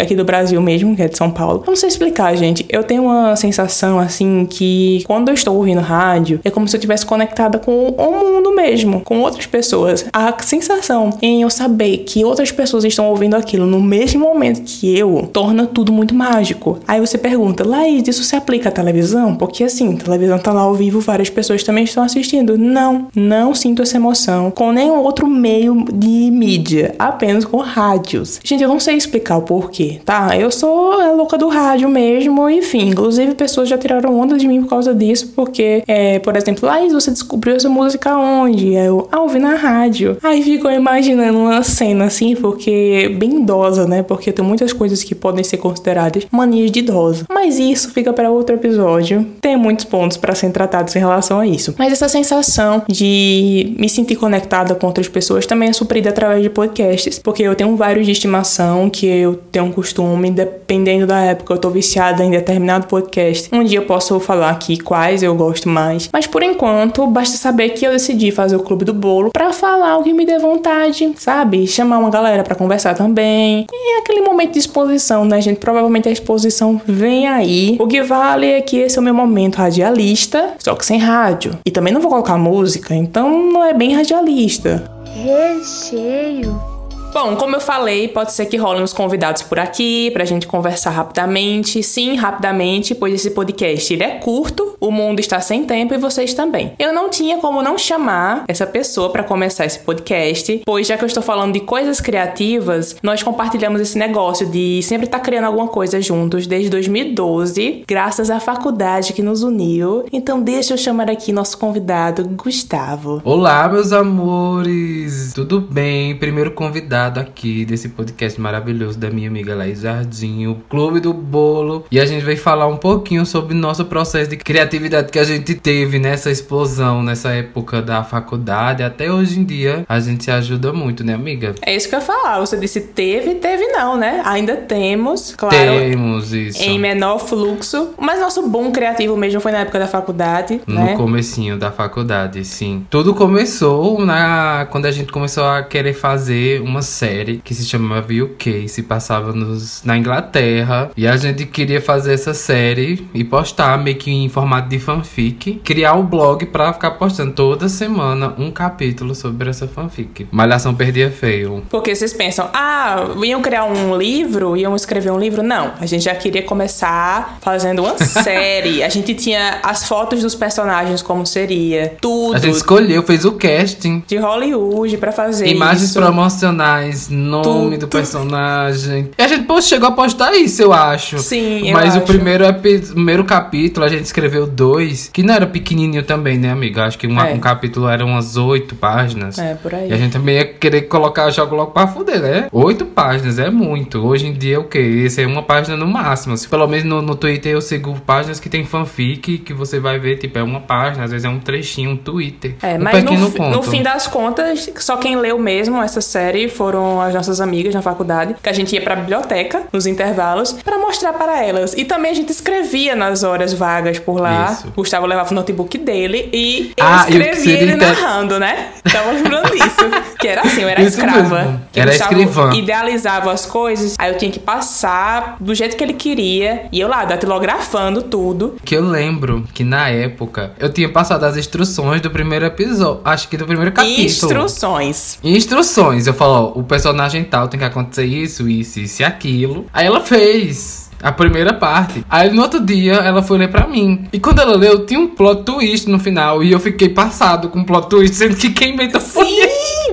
aqui 0.00 0.14
do 0.14 0.24
Brasil 0.24 0.60
mesmo, 0.60 0.94
que 0.94 1.02
é 1.02 1.08
de 1.08 1.16
São 1.16 1.30
Paulo. 1.30 1.62
Eu 1.66 1.70
não 1.70 1.76
sei 1.76 1.88
explicar, 1.88 2.34
gente. 2.36 2.64
Eu 2.68 2.82
tenho 2.82 3.04
uma 3.04 3.36
sensação 3.36 3.98
assim 3.98 4.46
que 4.48 5.02
quando 5.06 5.28
eu 5.28 5.34
estou 5.34 5.56
ouvindo 5.56 5.80
rádio, 5.80 6.40
é 6.44 6.50
como 6.50 6.66
se 6.68 6.76
eu 6.76 6.78
estivesse 6.78 7.04
conectada 7.06 7.58
com 7.58 7.88
o 7.88 8.10
mundo 8.12 8.54
mesmo, 8.54 9.00
com 9.02 9.20
outras 9.20 9.46
pessoas. 9.46 10.06
A 10.12 10.34
sensação 10.42 11.10
em 11.20 11.42
eu 11.42 11.50
saber 11.50 11.98
que 11.98 12.24
outras 12.24 12.50
pessoas 12.52 12.84
estão 12.84 13.08
ouvindo 13.08 13.36
aquilo 13.36 13.66
no 13.66 13.80
mesmo 13.80 14.20
momento 14.20 14.62
que 14.62 14.96
eu 14.96 15.28
torna 15.32 15.66
tudo 15.66 15.92
muito 15.92 16.14
mágico. 16.14 16.78
Aí 16.86 17.00
você 17.00 17.18
pergunta, 17.18 17.66
Laís, 17.66 18.06
isso 18.08 18.24
se 18.24 18.36
aplica 18.36 18.55
à 18.64 18.70
televisão? 18.70 19.34
Porque 19.34 19.64
assim, 19.64 19.94
a 19.94 20.04
televisão 20.04 20.38
tá 20.38 20.52
lá 20.52 20.62
ao 20.62 20.74
vivo, 20.74 21.00
várias 21.00 21.30
pessoas 21.30 21.62
também 21.62 21.84
estão 21.84 22.02
assistindo. 22.02 22.56
Não, 22.56 23.08
não 23.14 23.54
sinto 23.54 23.82
essa 23.82 23.96
emoção 23.96 24.50
com 24.50 24.72
nenhum 24.72 24.98
outro 24.98 25.26
meio 25.26 25.84
de 25.92 26.30
mídia, 26.30 26.94
apenas 26.98 27.44
com 27.44 27.58
rádios. 27.58 28.40
Gente, 28.42 28.62
eu 28.62 28.68
não 28.68 28.80
sei 28.80 28.96
explicar 28.96 29.36
o 29.36 29.42
porquê, 29.42 30.00
tá? 30.04 30.36
Eu 30.36 30.50
sou 30.50 30.92
a 30.92 31.12
louca 31.12 31.36
do 31.36 31.48
rádio 31.48 31.88
mesmo, 31.88 32.48
enfim. 32.48 32.88
Inclusive, 32.90 33.34
pessoas 33.34 33.68
já 33.68 33.76
tiraram 33.76 34.18
onda 34.18 34.36
de 34.36 34.46
mim 34.46 34.62
por 34.62 34.70
causa 34.70 34.94
disso, 34.94 35.32
porque, 35.34 35.82
é, 35.86 36.18
por 36.18 36.36
exemplo, 36.36 36.66
Laís, 36.66 36.92
você 36.92 37.10
descobriu 37.10 37.56
essa 37.56 37.68
música 37.68 38.16
onde? 38.16 38.74
Eu, 38.74 39.08
ah, 39.10 39.20
ouvi 39.20 39.38
na 39.38 39.54
rádio. 39.54 40.16
Aí 40.22 40.42
ficou 40.42 40.70
imaginando 40.70 41.38
uma 41.38 41.62
cena 41.62 42.04
assim, 42.04 42.34
porque 42.36 43.14
bem 43.18 43.40
idosa, 43.40 43.86
né? 43.86 44.02
Porque 44.02 44.30
tem 44.32 44.44
muitas 44.44 44.72
coisas 44.72 45.02
que 45.02 45.14
podem 45.14 45.42
ser 45.42 45.56
consideradas 45.56 46.26
manias 46.30 46.70
de 46.70 46.80
idosa. 46.80 47.24
Mas 47.28 47.58
isso 47.58 47.90
fica 47.90 48.12
para 48.12 48.30
outro 48.30 48.45
episódio. 48.54 49.26
Tem 49.40 49.56
muitos 49.56 49.84
pontos 49.84 50.16
para 50.16 50.34
serem 50.34 50.52
tratados 50.52 50.94
em 50.94 50.98
relação 50.98 51.40
a 51.40 51.46
isso. 51.46 51.74
Mas 51.78 51.92
essa 51.92 52.08
sensação 52.08 52.82
de 52.88 53.74
me 53.78 53.88
sentir 53.88 54.16
conectada 54.16 54.74
com 54.74 54.86
outras 54.86 55.08
pessoas 55.08 55.46
também 55.46 55.68
é 55.68 55.72
suprida 55.72 56.10
através 56.10 56.42
de 56.42 56.50
podcasts, 56.50 57.18
porque 57.18 57.42
eu 57.42 57.54
tenho 57.54 57.76
vários 57.76 58.06
de 58.06 58.12
estimação 58.12 58.88
que 58.90 59.06
eu 59.06 59.34
tenho 59.50 59.66
um 59.66 59.72
costume, 59.72 60.30
dependendo 60.30 61.06
da 61.06 61.20
época, 61.20 61.54
eu 61.54 61.58
tô 61.58 61.70
viciada 61.70 62.24
em 62.24 62.30
determinado 62.30 62.86
podcast. 62.86 63.48
Um 63.52 63.64
dia 63.64 63.78
eu 63.78 63.84
posso 63.84 64.18
falar 64.20 64.50
aqui 64.50 64.78
quais 64.78 65.22
eu 65.22 65.34
gosto 65.34 65.68
mais, 65.68 66.08
mas 66.12 66.26
por 66.26 66.42
enquanto 66.42 67.06
basta 67.06 67.36
saber 67.36 67.70
que 67.70 67.86
eu 67.86 67.92
decidi 67.92 68.30
fazer 68.30 68.56
o 68.56 68.60
Clube 68.60 68.84
do 68.84 68.92
Bolo 68.92 69.30
para 69.30 69.52
falar 69.52 69.96
o 69.98 70.02
que 70.02 70.12
me 70.12 70.26
dê 70.26 70.38
vontade, 70.38 71.12
sabe? 71.16 71.66
Chamar 71.66 71.98
uma 71.98 72.10
galera 72.10 72.42
para 72.42 72.54
conversar 72.54 72.94
também. 72.94 73.66
E 73.72 73.96
é 73.96 74.00
aquele 74.00 74.20
momento 74.20 74.52
de 74.52 74.58
exposição, 74.58 75.24
né, 75.24 75.40
gente? 75.40 75.58
Provavelmente 75.58 76.08
a 76.08 76.12
exposição 76.12 76.80
vem 76.86 77.26
aí. 77.26 77.76
O 77.80 77.86
que 77.86 78.02
vale 78.02 78.35
é 78.44 78.60
que 78.60 78.76
esse 78.76 78.98
é 78.98 79.00
o 79.00 79.04
meu 79.04 79.14
momento 79.14 79.56
radialista, 79.56 80.54
só 80.58 80.74
que 80.74 80.84
sem 80.84 80.98
rádio. 80.98 81.58
E 81.64 81.70
também 81.70 81.94
não 81.94 82.00
vou 82.00 82.10
colocar 82.10 82.36
música, 82.36 82.94
então 82.94 83.50
não 83.50 83.64
é 83.64 83.72
bem 83.72 83.94
radialista. 83.94 84.84
Recheio 85.14 86.75
Bom, 87.12 87.34
como 87.36 87.56
eu 87.56 87.60
falei, 87.60 88.08
pode 88.08 88.32
ser 88.32 88.46
que 88.46 88.56
rolem 88.56 88.82
os 88.82 88.92
convidados 88.92 89.42
por 89.42 89.58
aqui 89.58 90.10
pra 90.10 90.24
gente 90.24 90.46
conversar 90.46 90.90
rapidamente. 90.90 91.82
Sim, 91.82 92.14
rapidamente, 92.14 92.94
pois 92.94 93.14
esse 93.14 93.30
podcast 93.30 93.92
ele 93.92 94.02
é 94.02 94.18
curto, 94.18 94.76
o 94.78 94.90
mundo 94.90 95.18
está 95.18 95.40
sem 95.40 95.64
tempo 95.64 95.94
e 95.94 95.98
vocês 95.98 96.34
também. 96.34 96.72
Eu 96.78 96.92
não 96.92 97.08
tinha 97.08 97.38
como 97.38 97.62
não 97.62 97.78
chamar 97.78 98.44
essa 98.46 98.66
pessoa 98.66 99.10
para 99.10 99.24
começar 99.24 99.64
esse 99.64 99.78
podcast, 99.78 100.60
pois 100.64 100.86
já 100.86 100.98
que 100.98 101.04
eu 101.04 101.06
estou 101.06 101.22
falando 101.22 101.54
de 101.54 101.60
coisas 101.60 102.00
criativas, 102.00 102.96
nós 103.02 103.22
compartilhamos 103.22 103.80
esse 103.80 103.96
negócio 103.96 104.46
de 104.46 104.82
sempre 104.82 105.06
estar 105.06 105.18
tá 105.18 105.24
criando 105.24 105.46
alguma 105.46 105.68
coisa 105.68 106.00
juntos 106.00 106.46
desde 106.46 106.68
2012, 106.68 107.84
graças 107.88 108.30
à 108.30 108.38
faculdade 108.40 109.14
que 109.14 109.22
nos 109.22 109.42
uniu. 109.42 110.04
Então 110.12 110.42
deixa 110.42 110.74
eu 110.74 110.78
chamar 110.78 111.10
aqui 111.10 111.32
nosso 111.32 111.56
convidado, 111.56 112.28
Gustavo. 112.28 113.22
Olá, 113.24 113.68
meus 113.68 113.92
amores! 113.92 115.32
Tudo 115.34 115.60
bem? 115.60 116.14
Primeiro 116.16 116.50
convidado 116.50 116.95
convidado 116.96 117.20
aqui 117.20 117.66
desse 117.66 117.90
podcast 117.90 118.40
maravilhoso 118.40 118.98
da 118.98 119.10
minha 119.10 119.28
amiga 119.28 119.54
Laís 119.54 119.80
Jardim, 119.80 120.46
o 120.46 120.54
Clube 120.68 120.98
do 120.98 121.12
Bolo. 121.12 121.84
E 121.90 122.00
a 122.00 122.06
gente 122.06 122.24
vai 122.24 122.36
falar 122.36 122.66
um 122.66 122.78
pouquinho 122.78 123.26
sobre 123.26 123.54
nosso 123.54 123.84
processo 123.84 124.30
de 124.30 124.36
criatividade 124.38 125.12
que 125.12 125.18
a 125.18 125.24
gente 125.24 125.54
teve 125.54 125.98
nessa 125.98 126.30
explosão, 126.30 127.02
nessa 127.02 127.32
época 127.32 127.82
da 127.82 128.02
faculdade. 128.02 128.82
Até 128.82 129.12
hoje 129.12 129.38
em 129.38 129.44
dia, 129.44 129.84
a 129.86 130.00
gente 130.00 130.24
se 130.24 130.30
ajuda 130.30 130.72
muito, 130.72 131.04
né, 131.04 131.12
amiga? 131.12 131.54
É 131.60 131.76
isso 131.76 131.86
que 131.86 131.94
eu 131.94 131.98
ia 131.98 132.04
falar. 132.04 132.40
Você 132.40 132.56
disse 132.56 132.80
teve, 132.80 133.34
teve 133.34 133.66
não, 133.68 133.98
né? 133.98 134.22
Ainda 134.24 134.56
temos, 134.56 135.34
claro. 135.36 135.54
Temos 135.54 136.32
isso. 136.32 136.62
Em 136.62 136.78
menor 136.78 137.18
fluxo. 137.18 137.90
Mas 137.98 138.20
nosso 138.20 138.48
boom 138.48 138.72
criativo 138.72 139.16
mesmo 139.18 139.40
foi 139.40 139.52
na 139.52 139.58
época 139.58 139.78
da 139.78 139.86
faculdade, 139.86 140.62
no 140.66 140.74
né? 140.74 140.96
comecinho 140.96 141.58
da 141.58 141.70
faculdade, 141.70 142.42
sim. 142.44 142.86
Tudo 142.88 143.14
começou 143.14 144.02
na 144.04 144.66
quando 144.70 144.86
a 144.86 144.90
gente 144.90 145.12
começou 145.12 145.44
a 145.44 145.62
querer 145.62 145.92
fazer 145.92 146.62
uma 146.62 146.85
série 146.86 147.42
que 147.44 147.54
se 147.54 147.66
chamava 147.66 148.06
UK, 148.12 148.68
se 148.68 148.82
passava 148.82 149.32
nos, 149.32 149.82
na 149.84 149.96
Inglaterra. 149.98 150.90
E 150.96 151.06
a 151.06 151.16
gente 151.16 151.44
queria 151.44 151.80
fazer 151.80 152.14
essa 152.14 152.32
série 152.32 153.06
e 153.12 153.22
postar 153.22 153.76
meio 153.78 153.96
que 153.96 154.10
em 154.10 154.28
formato 154.28 154.68
de 154.68 154.78
fanfic. 154.78 155.60
Criar 155.64 155.94
o 155.94 156.00
um 156.00 156.06
blog 156.06 156.46
pra 156.46 156.72
ficar 156.72 156.92
postando 156.92 157.32
toda 157.32 157.68
semana 157.68 158.34
um 158.38 158.50
capítulo 158.50 159.14
sobre 159.14 159.50
essa 159.50 159.68
fanfic. 159.68 160.26
Malhação 160.30 160.74
perdia 160.74 161.10
feio. 161.10 161.62
Porque 161.68 161.94
vocês 161.94 162.12
pensam, 162.12 162.48
ah, 162.54 163.08
iam 163.24 163.42
criar 163.42 163.64
um 163.64 163.96
livro, 163.96 164.56
iam 164.56 164.74
escrever 164.74 165.10
um 165.10 165.18
livro? 165.18 165.42
Não, 165.42 165.72
a 165.80 165.86
gente 165.86 166.04
já 166.04 166.14
queria 166.14 166.42
começar 166.42 167.38
fazendo 167.40 167.82
uma 167.82 167.98
série. 167.98 168.82
A 168.82 168.88
gente 168.88 169.14
tinha 169.14 169.60
as 169.62 169.86
fotos 169.86 170.22
dos 170.22 170.34
personagens, 170.34 171.02
como 171.02 171.26
seria, 171.26 171.96
tudo. 172.00 172.36
A 172.36 172.38
gente 172.38 172.56
escolheu, 172.56 173.02
fez 173.02 173.24
o 173.24 173.32
casting. 173.32 174.02
De 174.06 174.16
Hollywood 174.16 174.96
para 174.98 175.12
fazer 175.12 175.48
Imagens 175.48 175.90
isso. 175.90 175.98
promocionais 175.98 176.75
mais, 176.76 177.08
nome 177.08 177.78
do 177.78 177.88
personagem. 177.88 179.10
E 179.18 179.22
a 179.22 179.26
gente 179.26 179.44
pô, 179.44 179.60
chegou 179.60 179.88
a 179.88 179.92
postar 179.92 180.34
isso, 180.34 180.62
eu 180.62 180.72
acho. 180.72 181.18
Sim, 181.18 181.72
Mas 181.72 181.94
eu 181.94 182.00
o 182.00 182.04
acho. 182.04 182.12
primeiro, 182.12 182.44
primeiro 182.54 183.24
capítulo 183.24 183.86
a 183.86 183.88
gente 183.88 184.04
escreveu 184.04 184.46
dois, 184.46 185.08
que 185.12 185.22
não 185.22 185.34
era 185.34 185.46
pequenininho 185.46 186.02
também, 186.02 186.38
né, 186.38 186.50
amiga? 186.50 186.84
Acho 186.84 186.98
que 186.98 187.06
uma- 187.06 187.28
É. 187.28 187.34
um 187.34 187.38
capítulo 187.38 187.88
era 187.88 188.04
umas 188.04 188.36
oito 188.36 188.74
páginas. 188.74 189.38
É, 189.38 189.54
por 189.54 189.74
aí. 189.74 189.88
E 189.88 189.92
a 189.92 189.96
gente 189.96 190.12
também 190.12 190.36
ia 190.36 190.44
querer 190.44 190.82
colocar 190.82 191.30
jogo 191.30 191.54
logo 191.56 191.70
pra 191.72 191.86
fuder, 191.86 192.20
né? 192.20 192.46
Oito 192.52 192.84
páginas 192.84 193.38
é 193.38 193.50
muito. 193.50 193.98
Hoje 194.06 194.26
em 194.26 194.32
dia, 194.32 194.60
o 194.60 194.64
quê? 194.64 194.78
Esse 194.78 195.22
é 195.22 195.26
uma 195.26 195.42
página 195.42 195.76
no 195.76 195.86
máximo. 195.86 196.36
Se 196.36 196.46
pelo 196.48 196.66
menos 196.66 196.84
no, 196.84 197.00
no 197.02 197.14
Twitter 197.14 197.52
eu 197.52 197.60
sigo 197.60 197.98
páginas 198.06 198.38
que 198.38 198.48
tem 198.48 198.64
fanfic, 198.64 199.38
que 199.38 199.54
você 199.54 199.80
vai 199.80 199.98
ver, 199.98 200.16
tipo, 200.16 200.38
é 200.38 200.42
uma 200.42 200.60
página, 200.60 201.04
às 201.04 201.10
vezes 201.10 201.24
é 201.24 201.28
um 201.28 201.38
trechinho, 201.38 201.90
um 201.90 201.96
Twitter. 201.96 202.54
É, 202.62 202.74
um 202.74 202.82
mas 202.82 203.02
no, 203.02 203.50
no 203.50 203.62
fim 203.62 203.82
das 203.82 204.06
contas, 204.06 204.70
só 204.76 204.96
quem 204.96 205.16
leu 205.16 205.38
mesmo 205.38 205.82
essa 205.82 206.00
série 206.00 206.48
foram 206.66 207.00
as 207.00 207.14
nossas 207.14 207.40
amigas 207.40 207.72
na 207.72 207.80
faculdade, 207.80 208.34
que 208.42 208.48
a 208.48 208.52
gente 208.52 208.74
ia 208.74 208.82
pra 208.82 208.96
biblioteca 208.96 209.62
nos 209.72 209.86
intervalos 209.86 210.52
pra 210.64 210.76
mostrar 210.78 211.12
para 211.12 211.44
elas. 211.44 211.74
E 211.74 211.84
também 211.84 212.10
a 212.10 212.14
gente 212.14 212.30
escrevia 212.32 212.96
nas 212.96 213.22
horas 213.22 213.52
vagas 213.52 214.00
por 214.00 214.18
lá. 214.20 214.50
Isso. 214.52 214.72
Gustavo 214.74 215.06
levava 215.06 215.30
o 215.30 215.34
notebook 215.34 215.78
dele 215.78 216.28
e 216.32 216.72
eu 216.76 216.84
Ah, 216.84 216.96
escrevia 217.08 217.34
seria 217.36 217.62
ele 217.62 217.72
inter- 217.74 217.88
narrando, 218.00 218.40
né? 218.40 218.70
Tava 218.92 219.12
lembrando 219.12 219.50
disso. 219.54 220.16
Que 220.18 220.26
era 220.26 220.40
assim, 220.42 220.62
eu 220.62 220.68
era 220.68 220.80
Isso 220.82 220.98
escrava. 220.98 221.38
mesmo. 221.38 221.60
Que 221.72 221.78
Era 221.78 221.90
Gustavo 221.92 222.12
escrivã. 222.14 222.54
idealizava 222.54 223.30
as 223.30 223.46
coisas, 223.46 223.94
aí 223.96 224.10
eu 224.10 224.18
tinha 224.18 224.30
que 224.32 224.40
passar 224.40 225.36
do 225.38 225.54
jeito 225.54 225.76
que 225.76 225.84
ele 225.84 225.92
queria. 225.92 226.66
E 226.72 226.80
eu 226.80 226.88
lá, 226.88 227.04
datilografando 227.04 228.02
tudo. 228.02 228.56
Que 228.64 228.76
eu 228.76 228.82
lembro 228.84 229.44
que 229.54 229.62
na 229.62 229.88
época 229.88 230.50
eu 230.58 230.72
tinha 230.72 230.88
passado 230.88 231.22
as 231.24 231.36
instruções 231.36 232.00
do 232.00 232.10
primeiro 232.10 232.44
episódio. 232.44 233.02
Acho 233.04 233.28
que 233.28 233.36
do 233.36 233.46
primeiro 233.46 233.70
capítulo. 233.70 234.02
Instruções. 234.04 235.18
Instruções. 235.22 236.06
Eu 236.08 236.14
falo, 236.14 236.54
ó, 236.55 236.55
o 236.56 236.64
personagem 236.64 237.22
tal 237.22 237.48
tem 237.48 237.60
que 237.60 237.66
acontecer 237.66 238.06
isso, 238.06 238.48
isso, 238.48 238.80
isso 238.80 239.02
e 239.02 239.04
aquilo. 239.04 239.66
Aí 239.72 239.86
ela 239.86 240.00
fez. 240.00 240.86
A 241.02 241.12
primeira 241.12 241.52
parte. 241.52 242.02
Aí 242.08 242.32
no 242.32 242.40
outro 242.40 242.58
dia 242.58 242.94
ela 242.94 243.22
foi 243.22 243.36
ler 243.36 243.50
pra 243.50 243.66
mim. 243.66 244.06
E 244.12 244.18
quando 244.18 244.40
ela 244.40 244.56
leu, 244.56 244.86
tinha 244.86 244.98
um 244.98 245.08
plot 245.08 245.44
twist 245.44 245.90
no 245.90 245.98
final. 245.98 246.42
E 246.42 246.50
eu 246.50 246.58
fiquei 246.58 246.88
passado 246.88 247.50
com 247.50 247.60
o 247.60 247.66
plot 247.66 247.88
twist, 247.88 248.16
sendo 248.16 248.34
que 248.34 248.48
quem 248.50 248.72
inventou 248.72 249.00
foi. 249.00 249.26
Sim, 249.26 249.40